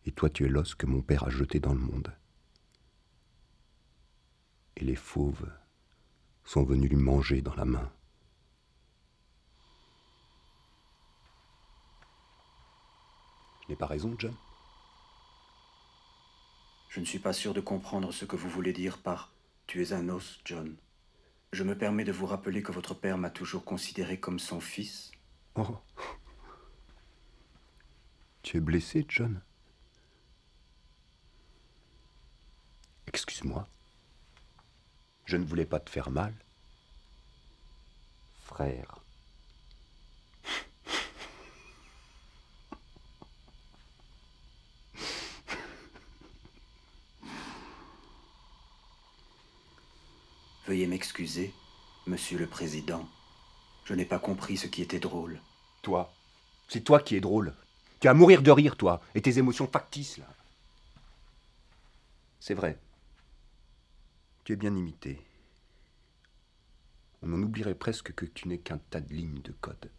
[0.04, 2.14] et toi tu es l'os que mon père a jeté dans le monde.
[4.76, 5.50] Et les fauves
[6.44, 7.90] sont venus lui manger dans la main.
[13.62, 14.34] Je n'ai pas raison, John
[16.88, 19.32] Je ne suis pas sûr de comprendre ce que vous voulez dire par
[19.66, 20.76] Tu es un os, John.
[21.52, 25.12] Je me permets de vous rappeler que votre père m'a toujours considéré comme son fils.
[25.54, 25.76] Oh.
[28.42, 29.42] Tu es blessé, John?
[33.06, 33.68] Excuse-moi.
[35.26, 36.34] Je ne voulais pas te faire mal.
[38.40, 39.01] Frère.
[50.72, 51.52] Veuillez m'excuser,
[52.06, 53.06] monsieur le président.
[53.84, 55.38] Je n'ai pas compris ce qui était drôle.
[55.82, 56.10] Toi,
[56.66, 57.54] c'est toi qui es drôle.
[58.00, 60.24] Tu vas mourir de rire, toi, et tes émotions factices, là.
[62.40, 62.78] C'est vrai.
[64.44, 65.20] Tu es bien imité.
[67.20, 69.90] On en oublierait presque que tu n'es qu'un tas de lignes de code.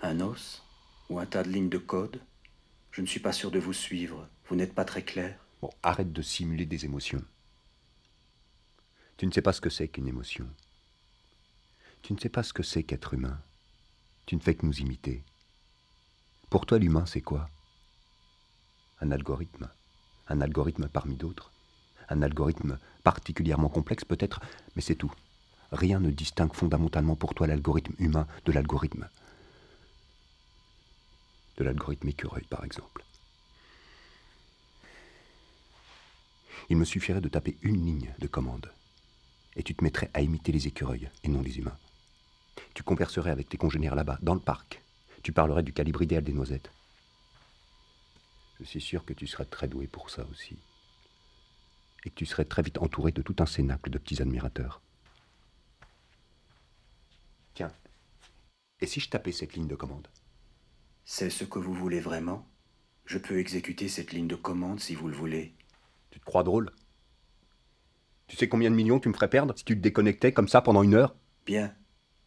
[0.00, 0.62] Un os
[1.10, 2.20] Ou un tas de lignes de code?
[2.92, 4.28] Je ne suis pas sûr de vous suivre.
[4.48, 5.44] Vous n'êtes pas très clair.
[5.60, 7.24] Bon, arrête de simuler des émotions.
[9.16, 10.46] Tu ne sais pas ce que c'est qu'une émotion.
[12.02, 13.40] Tu ne sais pas ce que c'est qu'être humain.
[14.26, 15.24] Tu ne fais que nous imiter.
[16.50, 17.48] Pour toi, l'humain, c'est quoi?
[19.00, 19.70] Un algorithme.
[20.28, 21.50] Un algorithme parmi d'autres.
[22.08, 24.40] Un algorithme particulièrement complexe peut-être,
[24.74, 25.12] mais c'est tout.
[25.72, 29.08] Rien ne distingue fondamentalement pour toi l'algorithme humain de l'algorithme.
[31.56, 33.02] De l'algorithme écureuil, par exemple.
[36.68, 38.70] Il me suffirait de taper une ligne de commande,
[39.56, 41.78] et tu te mettrais à imiter les écureuils et non les humains.
[42.74, 44.82] Tu converserais avec tes congénères là-bas, dans le parc.
[45.22, 46.70] Tu parlerais du calibre idéal des noisettes.
[48.60, 50.56] Je suis sûr que tu serais très doué pour ça aussi.
[52.04, 54.80] Et que tu serais très vite entouré de tout un cénacle de petits admirateurs.
[57.54, 57.72] Tiens,
[58.80, 60.08] et si je tapais cette ligne de commande?
[61.04, 62.46] C'est ce que vous voulez vraiment?
[63.06, 65.54] Je peux exécuter cette ligne de commande si vous le voulez.
[66.10, 66.72] Tu te crois drôle?
[68.28, 70.60] Tu sais combien de millions tu me ferais perdre si tu te déconnectais comme ça
[70.60, 71.14] pendant une heure?
[71.44, 71.74] Bien,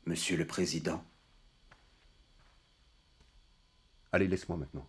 [0.06, 1.04] monsieur le président.
[4.12, 4.88] Allez, laisse-moi maintenant.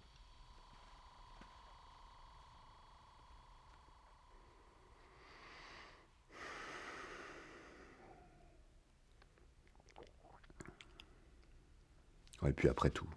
[12.47, 13.09] Et puis après tout,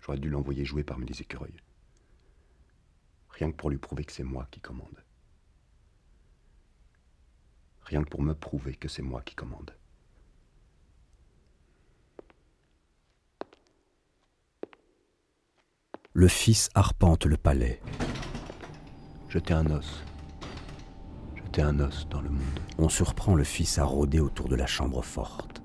[0.00, 1.60] j'aurais dû l'envoyer jouer parmi les écureuils.
[3.30, 5.02] Rien que pour lui prouver que c'est moi qui commande.
[7.84, 9.74] Rien que pour me prouver que c'est moi qui commande.
[16.14, 17.80] Le fils arpente le palais.
[19.30, 20.04] Jeter un os.
[21.36, 22.60] Jeter un os dans le monde.
[22.76, 25.62] On surprend le fils à rôder autour de la chambre forte.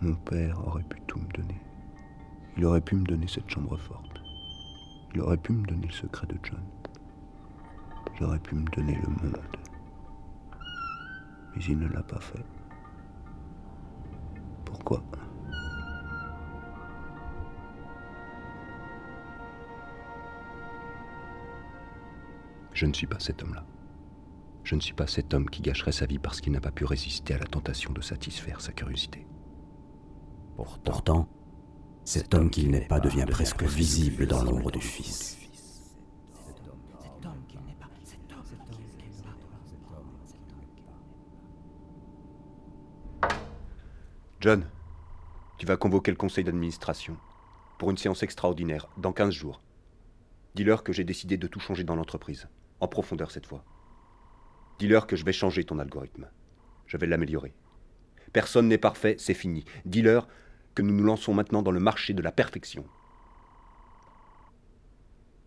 [0.00, 1.60] Mon père aurait pu tout me donner.
[2.56, 4.22] Il aurait pu me donner cette chambre forte.
[5.14, 6.64] Il aurait pu me donner le secret de John.
[8.16, 9.63] Il aurait pu me donner le monde.
[11.54, 12.44] Mais il ne l'a pas fait.
[14.64, 15.02] Pourquoi?
[22.72, 23.64] Je ne suis pas cet homme-là.
[24.64, 26.84] Je ne suis pas cet homme qui gâcherait sa vie parce qu'il n'a pas pu
[26.84, 29.26] résister à la tentation de satisfaire sa curiosité.
[30.56, 31.28] Pourtant,
[32.04, 35.43] cet homme qu'il n'est pas devient presque visible dans l'ombre du Fils.
[44.44, 44.68] John,
[45.56, 47.16] tu vas convoquer le conseil d'administration
[47.78, 49.62] pour une séance extraordinaire dans 15 jours.
[50.54, 52.46] Dis-leur que j'ai décidé de tout changer dans l'entreprise,
[52.80, 53.64] en profondeur cette fois.
[54.78, 56.28] Dis-leur que je vais changer ton algorithme.
[56.84, 57.54] Je vais l'améliorer.
[58.34, 59.64] Personne n'est parfait, c'est fini.
[59.86, 60.28] Dis-leur
[60.74, 62.84] que nous nous lançons maintenant dans le marché de la perfection.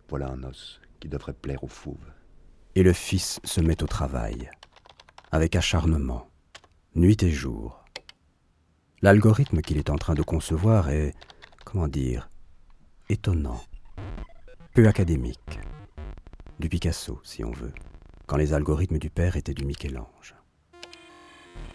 [0.08, 2.12] Voilà un os qui devrait plaire aux fauves.
[2.74, 4.50] Et le fils se met au travail,
[5.30, 6.28] avec acharnement,
[6.96, 7.84] nuit et jour.
[9.00, 11.14] L'algorithme qu'il est en train de concevoir est,
[11.64, 12.28] comment dire,
[13.08, 13.62] étonnant,
[14.74, 15.60] peu académique,
[16.58, 17.72] du Picasso, si on veut,
[18.26, 20.34] quand les algorithmes du père étaient du Michel-Ange.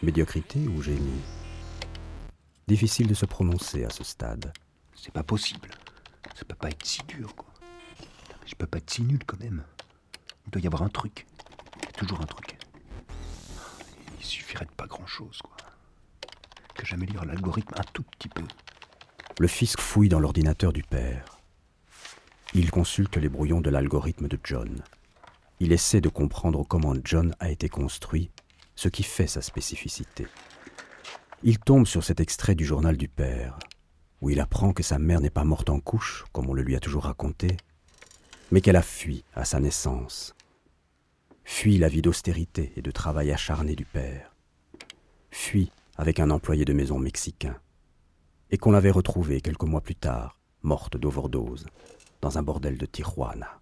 [0.02, 1.22] Médiocrité ou génie?
[2.68, 4.52] Difficile de se prononcer à ce stade.
[4.94, 5.70] C'est pas possible.
[6.36, 7.54] Ça peut pas être si dur, quoi.
[8.46, 9.64] Je peux pas être si nul quand même.
[10.46, 11.26] Il doit y avoir un truc.
[11.78, 12.58] Il y a toujours un truc.
[14.20, 15.56] Il suffirait de pas grand-chose, quoi.
[16.84, 18.44] J'améliore l'algorithme un tout petit peu.
[19.40, 21.40] Le fils fouille dans l'ordinateur du père.
[22.54, 24.84] Il consulte les brouillons de l'algorithme de John.
[25.62, 28.32] Il essaie de comprendre comment John a été construit,
[28.76, 30.28] ce qui fait sa spécificité.
[31.42, 33.58] Il tombe sur cet extrait du journal du père,
[34.20, 36.76] où il apprend que sa mère n'est pas morte en couche, comme on le lui
[36.76, 37.56] a toujours raconté,
[38.52, 40.36] mais qu'elle a fui à sa naissance.
[41.46, 44.36] Fui la vie d'austérité et de travail acharné du père.
[45.32, 47.56] Fui avec un employé de maison mexicain.
[48.52, 51.66] Et qu'on l'avait retrouvée quelques mois plus tard, morte d'overdose,
[52.22, 53.60] dans un bordel de Tijuana.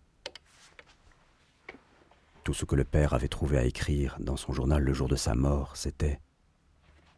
[2.43, 5.15] Tout ce que le père avait trouvé à écrire dans son journal le jour de
[5.15, 6.19] sa mort, c'était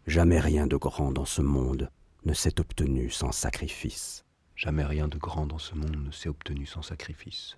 [0.06, 1.90] Jamais rien de grand dans ce monde
[2.26, 4.26] ne s'est obtenu sans sacrifice.
[4.56, 7.58] Jamais rien de grand dans ce monde ne s'est obtenu sans sacrifice.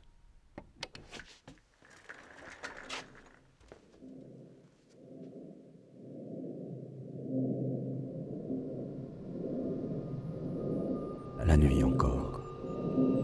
[11.45, 12.41] La nuit encore,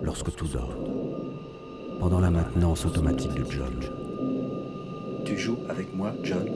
[0.03, 0.75] lorsque tout dort,
[1.99, 3.73] pendant la maintenance automatique de John.
[5.25, 6.47] Tu joues avec moi, John?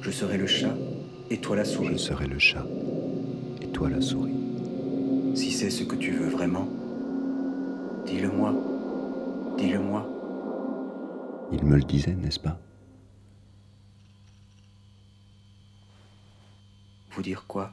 [0.00, 0.74] Je serai le chat
[1.30, 1.88] et toi la souris.
[1.94, 2.64] Je serai le chat
[3.60, 4.36] et toi la souris.
[5.34, 6.68] Si c'est ce que tu veux vraiment,
[8.06, 8.54] dis-le-moi.
[9.58, 10.08] Dis-le-moi.
[11.50, 12.60] Il me le disait, n'est-ce pas?
[17.10, 17.72] Vous dire quoi,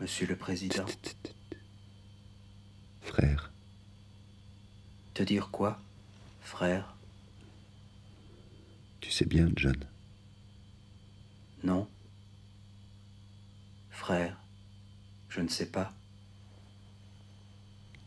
[0.00, 0.84] monsieur le président?
[3.14, 3.52] Frère.
[5.14, 5.80] Te dire quoi,
[6.40, 6.96] frère?
[9.00, 9.76] Tu sais bien, John.
[11.62, 11.88] Non.
[13.90, 14.36] Frère,
[15.28, 15.94] je ne sais pas.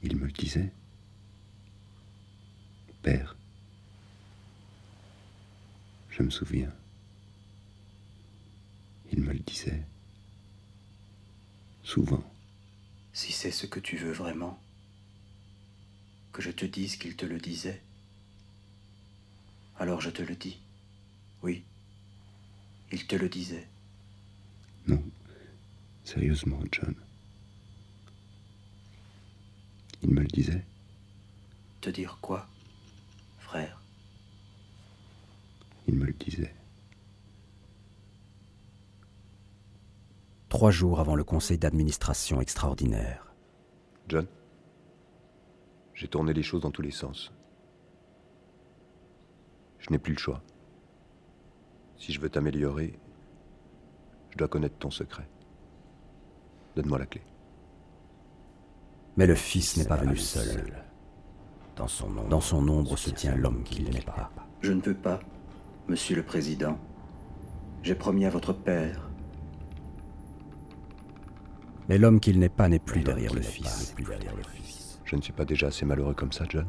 [0.03, 0.73] Il me le disait.
[3.01, 3.37] Père.
[6.09, 6.73] Je me souviens.
[9.13, 9.85] Il me le disait.
[11.81, 12.29] Souvent.
[13.13, 14.59] Si c'est ce que tu veux vraiment,
[16.37, 17.81] que je te dise qu'il te le disait,
[19.79, 20.59] alors je te le dis.
[21.41, 21.63] Oui,
[22.91, 23.67] il te le disait.
[24.85, 25.03] Non,
[26.03, 26.93] sérieusement, John.
[30.03, 30.63] Il me le disait.
[31.81, 32.47] Te dire quoi,
[33.39, 33.81] frère?
[35.87, 36.53] Il me le disait.
[40.49, 43.33] Trois jours avant le conseil d'administration extraordinaire.
[44.07, 44.27] John,
[45.97, 47.33] j'ai tourné les choses dans tous les sens.
[49.79, 50.43] Je n'ai plus le choix.
[51.97, 52.99] Si je veux t'améliorer,
[54.29, 55.27] je dois connaître ton secret.
[56.75, 57.21] Donne-moi la clé.
[59.17, 60.83] Mais le Fils n'est pas venu seul.
[61.75, 64.31] Dans son, ombre, dans son ombre se tient l'homme qu'il n'est pas.
[64.61, 65.19] Je ne peux pas,
[65.87, 66.77] Monsieur le Président.
[67.81, 69.09] J'ai promis à votre père.
[71.89, 73.95] Mais l'homme qu'il n'est pas n'est plus derrière le Fils.
[75.07, 76.67] Je ne suis pas déjà assez malheureux comme ça, John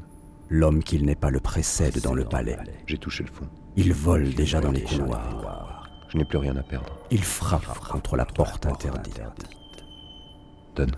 [0.49, 2.57] L'homme qu'il n'est pas le précède dans le palais.
[2.86, 3.49] J'ai touché le fond.
[3.76, 5.89] Il vole déjà dans les couloirs.
[6.09, 6.97] Je n'ai plus rien à perdre.
[7.11, 9.20] Il frappe contre la porte interdite.
[10.76, 10.93] Donne.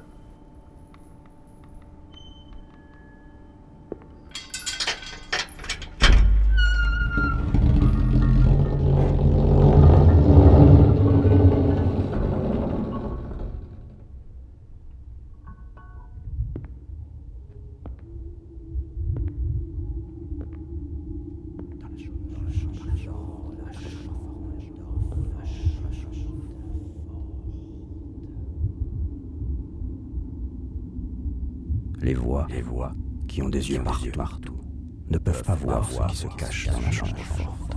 [34.11, 34.65] Yeux partout, partout,
[35.09, 37.77] ne peuvent pas voir ce qui se cache dans la chambre forte,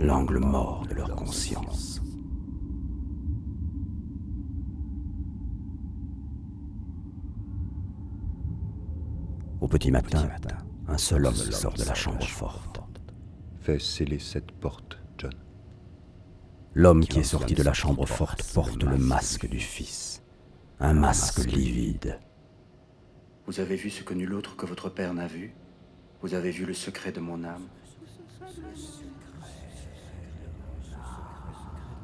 [0.00, 2.00] l'angle mort de leur conscience.
[9.60, 10.28] Au petit matin,
[10.88, 12.80] un seul homme sort de la chambre forte.
[13.60, 15.32] Fais sceller cette porte, John.
[16.74, 20.22] L'homme qui est sorti de la chambre forte porte le masque du Fils,
[20.80, 22.18] un masque livide.
[23.46, 25.52] Vous avez vu ce que nul autre que votre Père n'a vu?
[26.20, 27.66] Vous avez vu le secret de mon âme?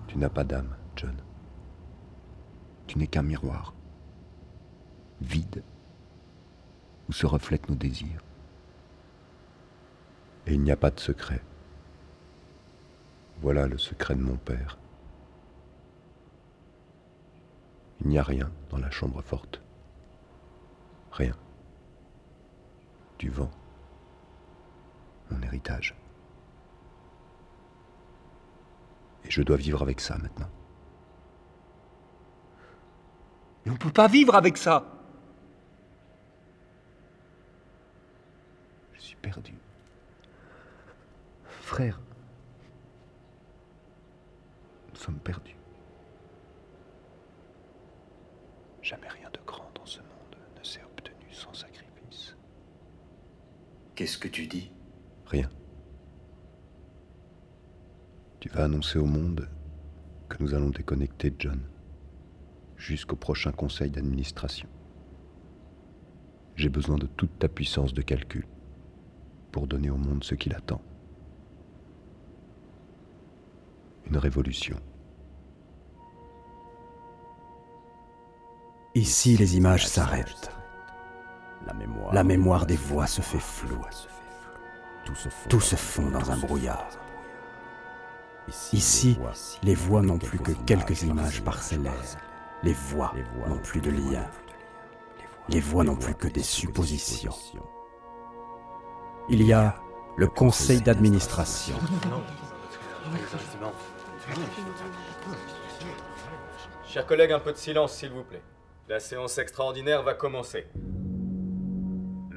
[0.09, 1.17] Tu n'as pas d'âme, John.
[2.87, 3.75] Tu n'es qu'un miroir.
[5.21, 5.63] Vide.
[7.09, 8.25] Où se reflètent nos désirs.
[10.47, 11.43] Et il n'y a pas de secret.
[13.41, 14.79] Voilà le secret de mon père.
[18.01, 19.61] Il n'y a rien dans la chambre forte.
[21.19, 21.35] Rien.
[23.19, 23.51] Du vent.
[25.31, 25.95] Mon héritage.
[29.25, 30.49] Et je dois vivre avec ça maintenant.
[33.67, 34.85] Mais on peut pas vivre avec ça
[38.95, 39.55] Je suis perdu.
[41.45, 42.01] Frère,
[44.89, 45.57] nous sommes perdus.
[48.83, 52.35] Jamais rien de grand dans ce monde ne s'est obtenu sans sacrifice.
[54.09, 54.73] Qu'est-ce que tu dis
[55.27, 55.51] Rien.
[58.41, 59.51] Tu vas annoncer au monde
[60.31, 61.61] que nous allons déconnecter John
[62.79, 64.67] jusqu'au prochain conseil d'administration.
[66.57, 68.47] J'ai besoin de toute ta puissance de calcul
[69.53, 70.81] pour donner au monde ce qu'il attend.
[74.07, 74.79] Une révolution.
[78.95, 80.58] Ici, les images s'arrêtent.
[82.13, 83.85] La mémoire, des voix se fait floue.
[85.49, 86.89] Tout se fond dans un brouillard.
[88.73, 89.19] Ici,
[89.63, 91.93] les voix n'ont plus que quelques images parcellaires.
[92.63, 93.13] Les voix
[93.47, 94.27] n'ont plus de lien.
[95.49, 97.35] Les voix n'ont plus que des suppositions.
[99.29, 99.77] Il y a
[100.17, 101.77] le conseil d'administration.
[106.87, 108.43] Chers collègues, un peu de silence, s'il vous plaît.
[108.89, 110.67] La séance extraordinaire va commencer.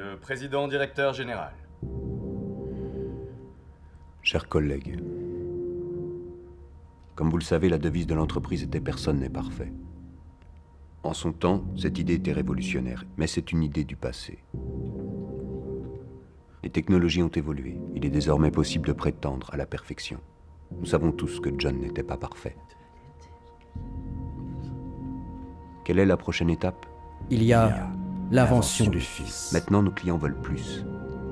[0.04, 1.54] Le président directeur général.
[4.24, 5.00] Chers collègues,
[7.14, 9.72] comme vous le savez, la devise de l'entreprise était Personne n'est parfait.
[11.04, 14.40] En son temps, cette idée était révolutionnaire, mais c'est une idée du passé.
[16.64, 17.80] Les technologies ont évolué.
[17.94, 20.20] Il est désormais possible de prétendre à la perfection.
[20.80, 22.56] Nous savons tous que John n'était pas parfait.
[25.86, 26.88] Quelle est la prochaine étape?
[27.30, 27.92] Il y a
[28.32, 29.52] l'invention du Fils.
[29.52, 30.86] Maintenant, nos clients veulent plus.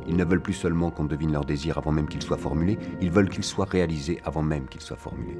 [0.05, 3.09] Ils ne veulent plus seulement qu'on devine leurs désirs avant même qu'ils soient formulés, ils
[3.09, 5.39] veulent qu'ils soient réalisés avant même qu'ils soient formulés.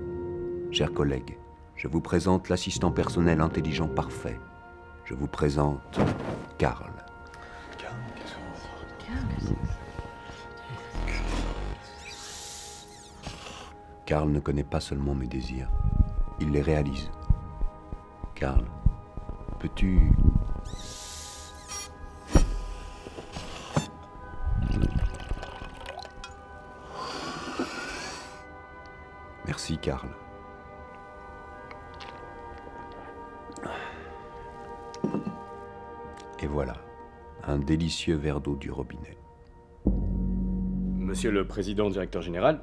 [0.72, 1.38] Chers collègues,
[1.76, 4.40] je vous présente l'assistant personnel intelligent parfait.
[5.04, 6.00] Je vous présente
[6.58, 6.92] Karl.
[14.06, 15.70] Karl ne connaît pas seulement mes désirs,
[16.40, 17.12] il les réalise.
[18.34, 18.66] Karl,
[19.60, 20.12] peux-tu...
[29.60, 30.08] Merci, Karl.
[36.42, 36.76] Et voilà,
[37.46, 39.18] un délicieux verre d'eau du robinet.
[40.98, 42.62] Monsieur le président directeur général,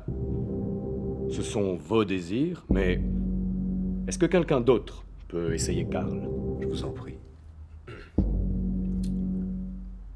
[1.28, 3.02] ce sont vos désirs, mais
[4.08, 6.26] est-ce que quelqu'un d'autre peut essayer Karl?
[6.62, 7.18] Je vous en prie.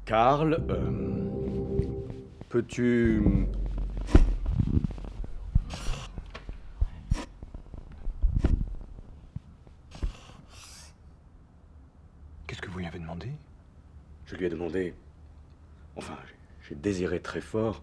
[0.05, 0.89] Karl, euh,
[2.49, 3.21] peux-tu...
[12.51, 13.31] Qu'est-ce que vous lui avez demandé?
[14.25, 14.93] Je lui ai demandé...
[15.95, 16.17] Enfin,
[16.67, 17.81] j'ai désiré très fort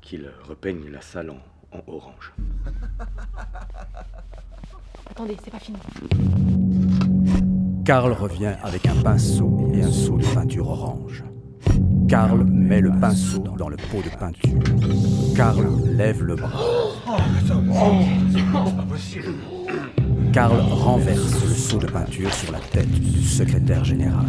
[0.00, 1.36] qu'il repeigne la salle en,
[1.76, 2.32] en orange.
[5.10, 5.76] Attendez, c'est pas fini.
[7.84, 11.22] Karl revient avec un pinceau et un seau de peinture orange.
[12.08, 14.62] Karl met le pinceau dans le pot de peinture.
[15.36, 16.48] Karl lève le bras.
[20.32, 24.24] Karl renverse le seau de peinture sur la tête du secrétaire général.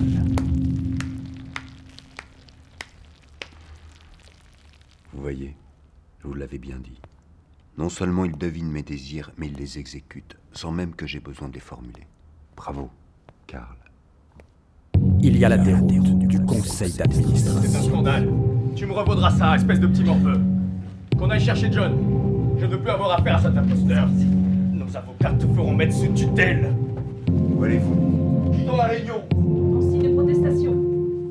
[5.14, 5.56] Vous voyez,
[6.22, 7.00] je vous l'avais bien dit.
[7.78, 11.48] Non seulement il devine mes désirs, mais il les exécute, sans même que j'ai besoin
[11.48, 12.06] de les formuler.
[12.58, 12.90] Bravo,
[13.48, 13.78] Karl.
[15.22, 15.88] Il y a la déroute
[16.28, 17.90] du conseil C'est un d'administration.
[17.90, 18.30] scandale.
[18.76, 20.40] Tu me revaudras ça, espèce de petit morveux.
[21.18, 21.94] Qu'on aille chercher John.
[22.60, 24.08] Je ne veux plus avoir affaire à cet imposteur.
[24.94, 26.72] Nos avocats te feront mettre sous tutelle.
[27.32, 29.24] Où allez-vous Quittons la réunion.
[29.34, 30.76] En signe de protestation.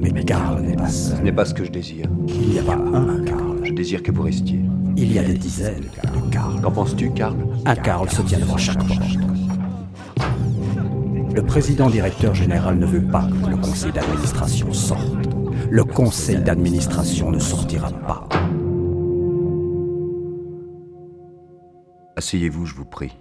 [0.00, 1.22] Mais Karl n'est pas Ce seul.
[1.22, 2.06] n'est pas ce que je désire.
[2.26, 3.60] Il n'y a pas un Karl.
[3.62, 4.58] Je désire que vous restiez.
[4.96, 6.60] Il y a des dizaines de Karl.
[6.60, 7.36] Qu'en penses-tu, Karl?
[7.64, 9.00] Un Karl se tient devant chaque porte.
[11.32, 15.28] Le président directeur général ne veut pas que le conseil d'administration sorte.
[15.70, 18.28] Le conseil d'administration ne sortira pas.
[22.16, 23.12] Asseyez-vous, je vous prie.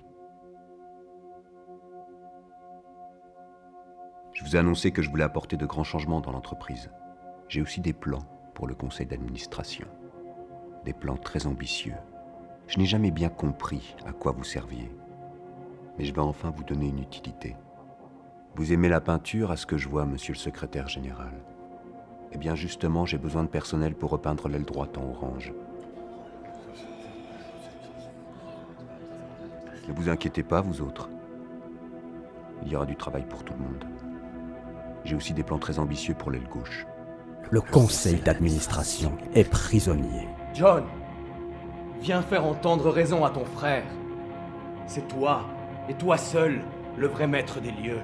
[4.42, 6.90] Je vous ai annoncé que je voulais apporter de grands changements dans l'entreprise.
[7.48, 8.26] J'ai aussi des plans
[8.56, 9.86] pour le conseil d'administration.
[10.84, 11.94] Des plans très ambitieux.
[12.66, 14.92] Je n'ai jamais bien compris à quoi vous serviez.
[15.96, 17.56] Mais je vais enfin vous donner une utilité.
[18.56, 21.34] Vous aimez la peinture à ce que je vois, monsieur le secrétaire général.
[22.32, 25.54] Eh bien justement, j'ai besoin de personnel pour repeindre l'aile droite en orange.
[29.88, 31.12] Ne vous inquiétez pas, vous autres.
[32.64, 33.86] Il y aura du travail pour tout le monde.
[35.04, 36.86] J'ai aussi des plans très ambitieux pour l'aile gauche.
[37.50, 40.28] Le conseil d'administration est prisonnier.
[40.54, 40.86] John,
[42.00, 43.84] viens faire entendre raison à ton frère.
[44.86, 45.46] C'est toi,
[45.90, 46.62] et toi seul,
[46.98, 48.02] le vrai maître des lieux.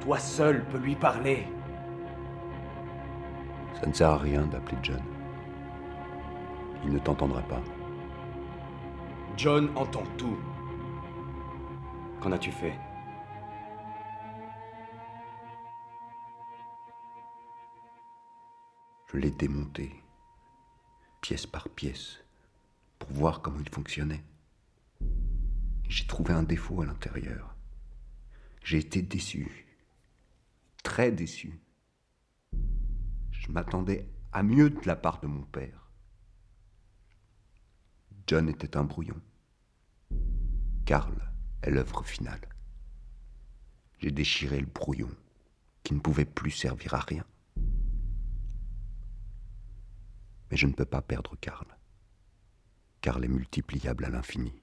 [0.00, 1.46] Toi seul peux lui parler.
[3.80, 5.02] Ça ne sert à rien d'appeler John.
[6.84, 7.60] Il ne t'entendra pas.
[9.36, 10.36] John entend tout.
[12.20, 12.74] Qu'en as-tu fait?
[19.10, 19.90] Je l'ai démonté,
[21.22, 22.18] pièce par pièce,
[22.98, 24.22] pour voir comment il fonctionnait.
[25.88, 27.56] J'ai trouvé un défaut à l'intérieur.
[28.62, 29.66] J'ai été déçu,
[30.82, 31.58] très déçu.
[33.30, 35.88] Je m'attendais à mieux de la part de mon père.
[38.26, 39.18] John était un brouillon.
[40.84, 41.32] Karl
[41.62, 42.46] est l'œuvre finale.
[44.00, 45.10] J'ai déchiré le brouillon
[45.82, 47.24] qui ne pouvait plus servir à rien.
[50.50, 51.66] Mais je ne peux pas perdre Karl.
[53.00, 54.62] Karl est multipliable à l'infini.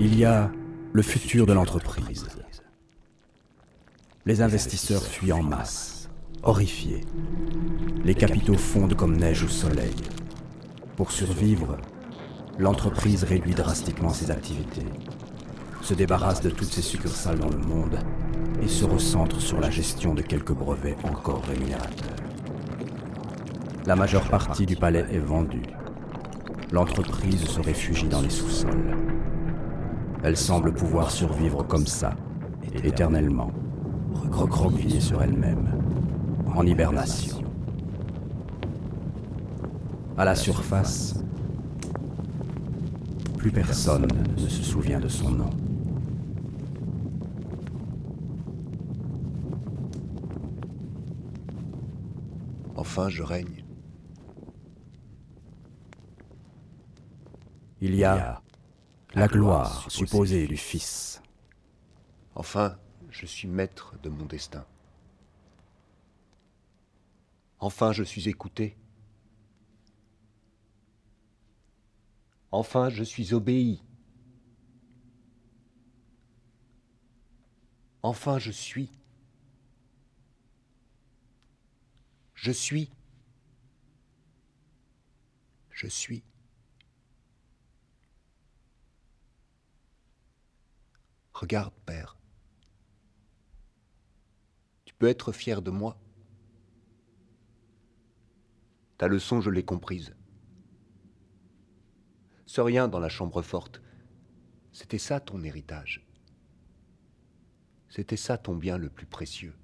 [0.00, 0.50] Il y a
[0.92, 2.26] le futur de l'entreprise.
[4.26, 6.08] Les investisseurs fuient en masse,
[6.42, 7.02] horrifiés.
[8.04, 9.94] Les capitaux fondent comme neige au soleil.
[10.96, 11.78] Pour survivre,
[12.58, 14.86] l'entreprise réduit drastiquement ses activités,
[15.80, 17.98] se débarrasse de toutes ses succursales dans le monde
[18.62, 22.16] et se recentre sur la gestion de quelques brevets encore rémunérateurs.
[23.86, 25.62] La majeure partie du palais est vendue.
[26.72, 28.96] L'entreprise se réfugie dans les sous-sols.
[30.22, 32.14] Elle semble pouvoir survivre comme ça,
[32.82, 33.52] éternellement,
[34.32, 35.68] recroquevillée sur elle-même,
[36.54, 37.42] en hibernation.
[40.16, 41.22] À la surface,
[43.36, 44.06] plus personne
[44.38, 45.50] ne se souvient de son nom.
[52.84, 53.64] Enfin, je règne.
[57.80, 58.42] Il y a
[59.14, 61.22] la gloire supposée du Fils.
[62.34, 62.76] Enfin,
[63.08, 64.66] je suis maître de mon destin.
[67.58, 68.76] Enfin, je suis écouté.
[72.52, 73.82] Enfin, je suis obéi.
[78.02, 78.90] Enfin, je suis.
[82.34, 82.90] Je suis.
[85.70, 86.22] Je suis.
[91.32, 92.16] Regarde, Père.
[94.84, 95.98] Tu peux être fier de moi.
[98.98, 100.14] Ta leçon, je l'ai comprise.
[102.46, 103.82] Ce rien dans la chambre forte,
[104.72, 106.06] c'était ça ton héritage.
[107.88, 109.54] C'était ça ton bien le plus précieux.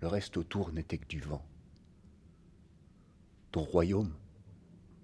[0.00, 1.44] Le reste autour n'était que du vent.
[3.52, 4.12] Ton royaume,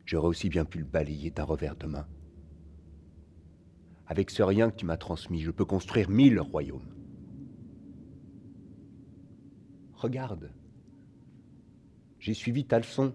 [0.04, 2.06] j'aurais aussi bien pu le balayer d'un revers de main.
[4.06, 6.94] Avec ce rien que tu m'as transmis, je peux construire mille royaumes.
[9.94, 10.50] Regarde,
[12.18, 13.14] j'ai suivi ta leçon.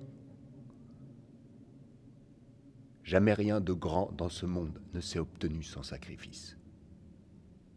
[3.04, 6.58] Jamais rien de grand dans ce monde ne s'est obtenu sans sacrifice.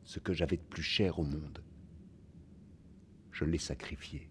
[0.05, 1.63] Ce que j'avais de plus cher au monde,
[3.39, 4.29] je l'ai sacrifié.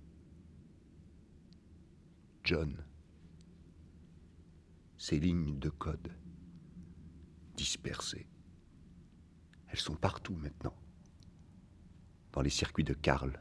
[2.44, 2.76] John,
[4.98, 6.12] ces lignes de code
[7.56, 8.28] dispersées,
[9.70, 10.76] elles sont partout maintenant.
[12.34, 13.40] Dans les circuits de Karl.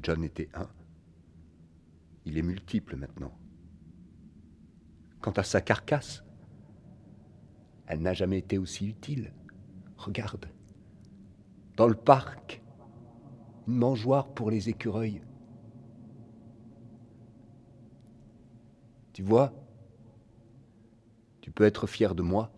[0.00, 0.70] John était un.
[2.26, 3.36] Il est multiple maintenant.
[5.20, 6.22] Quant à sa carcasse,
[7.88, 9.34] elle n'a jamais été aussi utile.
[9.96, 10.48] Regarde.
[11.76, 12.62] Dans le parc,
[13.68, 15.20] mangeoire pour les écureuils.
[19.12, 19.52] Tu vois,
[21.40, 22.52] tu peux être fier de moi.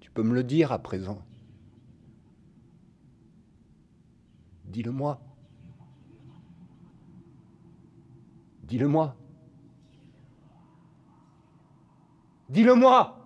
[0.00, 1.22] Tu peux me le dire à présent.
[4.64, 5.20] Dis-le-moi.
[8.64, 9.16] Dis-le-moi.
[12.48, 13.18] Dis-le-moi.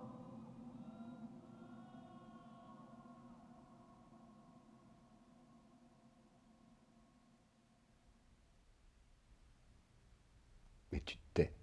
[10.91, 11.53] Mais tu te tais.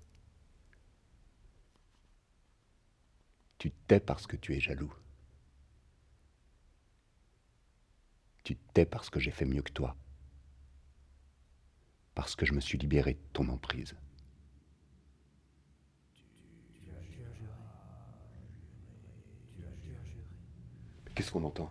[3.65, 4.93] Tu tais parce que tu es jaloux.
[8.43, 9.97] Tu tais parce que j'ai fait mieux que toi.
[12.15, 13.97] Parce que je me suis libéré de ton emprise.
[21.15, 21.71] Qu'est-ce qu'on entend?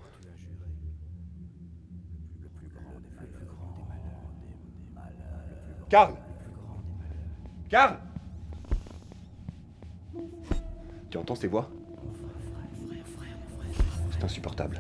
[5.90, 6.16] Karl
[7.70, 8.00] Karl
[11.12, 11.70] Tu entends ces voix?
[14.24, 14.80] C'est insupportable.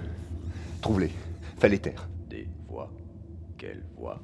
[0.81, 1.11] Trouve-les.
[1.59, 2.07] Fais-les taire.
[2.29, 2.89] Des voix.
[3.57, 4.23] Quelle voix?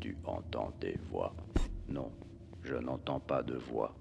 [0.00, 1.32] Tu entends des voix?
[1.88, 2.10] Non,
[2.64, 3.94] je n'entends pas de voix.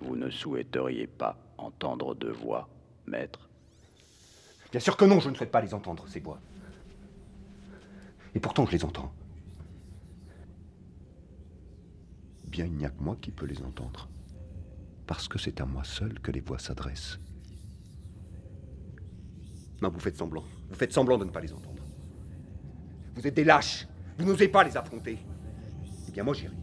[0.00, 2.68] Vous ne souhaiteriez pas entendre de voix,
[3.06, 3.48] maître?
[4.70, 6.40] Bien sûr que non, je ne souhaite pas les entendre, ces voix.
[8.34, 9.14] Et pourtant, je les entends.
[12.48, 14.10] Bien, il n'y a que moi qui peux les entendre.
[15.06, 17.18] Parce que c'est à moi seul que les voix s'adressent.
[19.82, 20.44] Non, vous faites semblant.
[20.68, 21.82] Vous faites semblant de ne pas les entendre.
[23.16, 23.88] Vous êtes des lâches.
[24.16, 25.18] Vous n'osez pas les affronter.
[26.08, 26.54] Eh bien, moi, j'irai.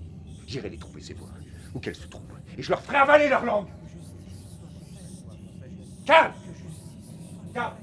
[0.48, 1.28] J'irai les trouver, ces voix.
[1.76, 2.24] Où qu'elles se trouvent.
[2.58, 3.68] Et je leur ferai avaler leur langue.
[6.06, 6.34] Calme
[7.54, 7.74] Calme.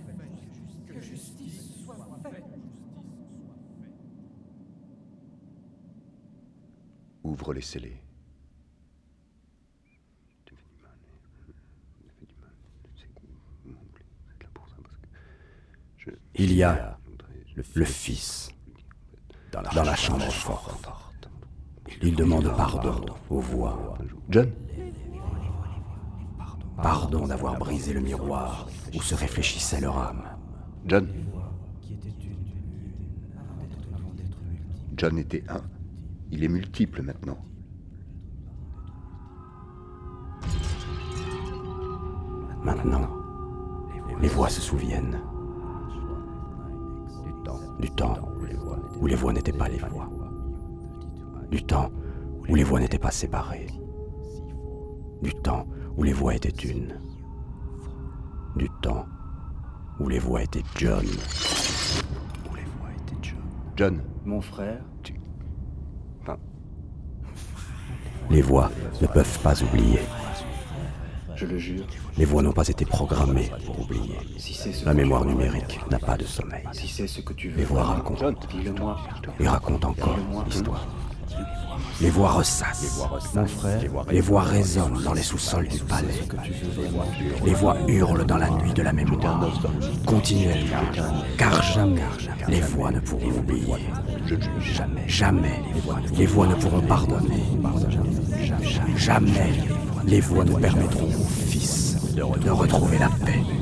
[7.22, 8.00] Ouvre les scellés.
[16.56, 16.96] Il y a
[17.54, 18.50] le, le Fils
[19.52, 20.88] dans la, dans la chambre forte.
[22.00, 23.98] Il demande pardon aux voix.
[24.30, 24.50] John?
[26.82, 30.22] Pardon d'avoir brisé le miroir où se réfléchissait leur âme.
[30.86, 31.06] John?
[34.96, 35.60] John était un.
[36.30, 37.44] Il est multiple maintenant.
[42.62, 43.10] Maintenant,
[44.22, 45.20] les voix se souviennent
[47.80, 48.16] du temps
[49.00, 50.08] où les voix n'étaient pas les voix,
[51.50, 51.90] du temps
[52.48, 53.66] où les voix n'étaient pas séparées,
[55.22, 55.66] du temps
[55.96, 56.98] où les voix étaient une,
[58.56, 59.06] du temps
[60.00, 61.04] où les voix étaient John.
[62.50, 63.38] Où les voix étaient John.
[63.76, 64.00] John.
[64.24, 65.14] Mon frère Tu.
[68.28, 68.70] Les voix
[69.00, 70.00] ne peuvent pas oublier.
[71.36, 71.84] Je le jure.
[72.16, 74.16] Les voix n'ont pas été programmées pour oublier.
[74.84, 76.64] La mémoire numérique n'a pas de sommeil.
[76.72, 77.58] Si c'est ce que tu veux.
[77.58, 78.98] Les voix racontent Dis-le-moi.
[79.38, 80.16] et racontent encore
[80.46, 80.86] l'histoire.
[82.00, 83.02] Les voix ressassent.
[83.34, 83.80] Mon frère,
[84.10, 86.08] Les voix résonnent dans les sous-sols du palais.
[87.44, 89.50] Les voix hurlent dans la nuit de la mémoire,
[90.06, 90.76] continuellement,
[91.36, 92.00] car jamais
[92.48, 93.74] les voix ne pourront oublier.
[94.60, 95.62] Jamais, jamais
[96.16, 97.42] les voix ne pourront pardonner.
[98.96, 99.52] Jamais
[100.06, 101.10] les voix ne permettront
[101.48, 103.55] Fils de retrouver la paix.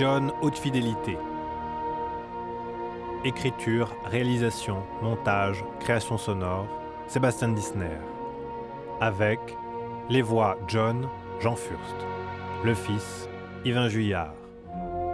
[0.00, 1.18] John Haute Fidélité.
[3.22, 6.66] Écriture, réalisation, montage, création sonore,
[7.06, 7.98] Sébastien Disner.
[9.02, 9.38] Avec
[10.08, 11.06] les voix John,
[11.40, 12.06] Jean Furst,
[12.64, 13.28] le fils,
[13.66, 14.32] Yvain Juillard,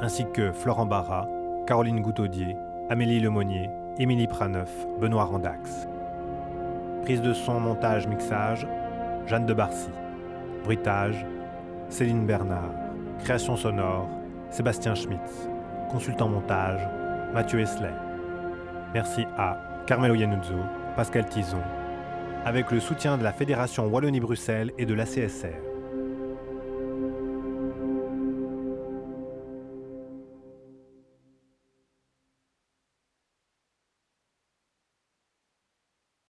[0.03, 1.27] ainsi que Florent Barra,
[1.67, 2.55] Caroline Goutaudier,
[2.89, 3.69] Amélie Lemonnier,
[3.99, 4.71] Émilie Praneuf,
[5.01, 5.89] Benoît Randax.
[7.03, 8.69] Prise de son, montage, mixage,
[9.27, 9.91] Jeanne de Barcy.
[10.63, 11.27] Bruitage,
[11.89, 12.71] Céline Bernard.
[13.25, 14.09] Création sonore,
[14.57, 15.51] Sébastien Schmitz.
[15.91, 16.81] Consultant montage,
[17.35, 17.93] Mathieu Esley.
[18.95, 20.55] Merci à Carmelo Yanuzzo,
[20.97, 21.61] Pascal Tison,
[22.47, 25.76] avec le soutien de la Fédération Wallonie-Bruxelles et de la CSR.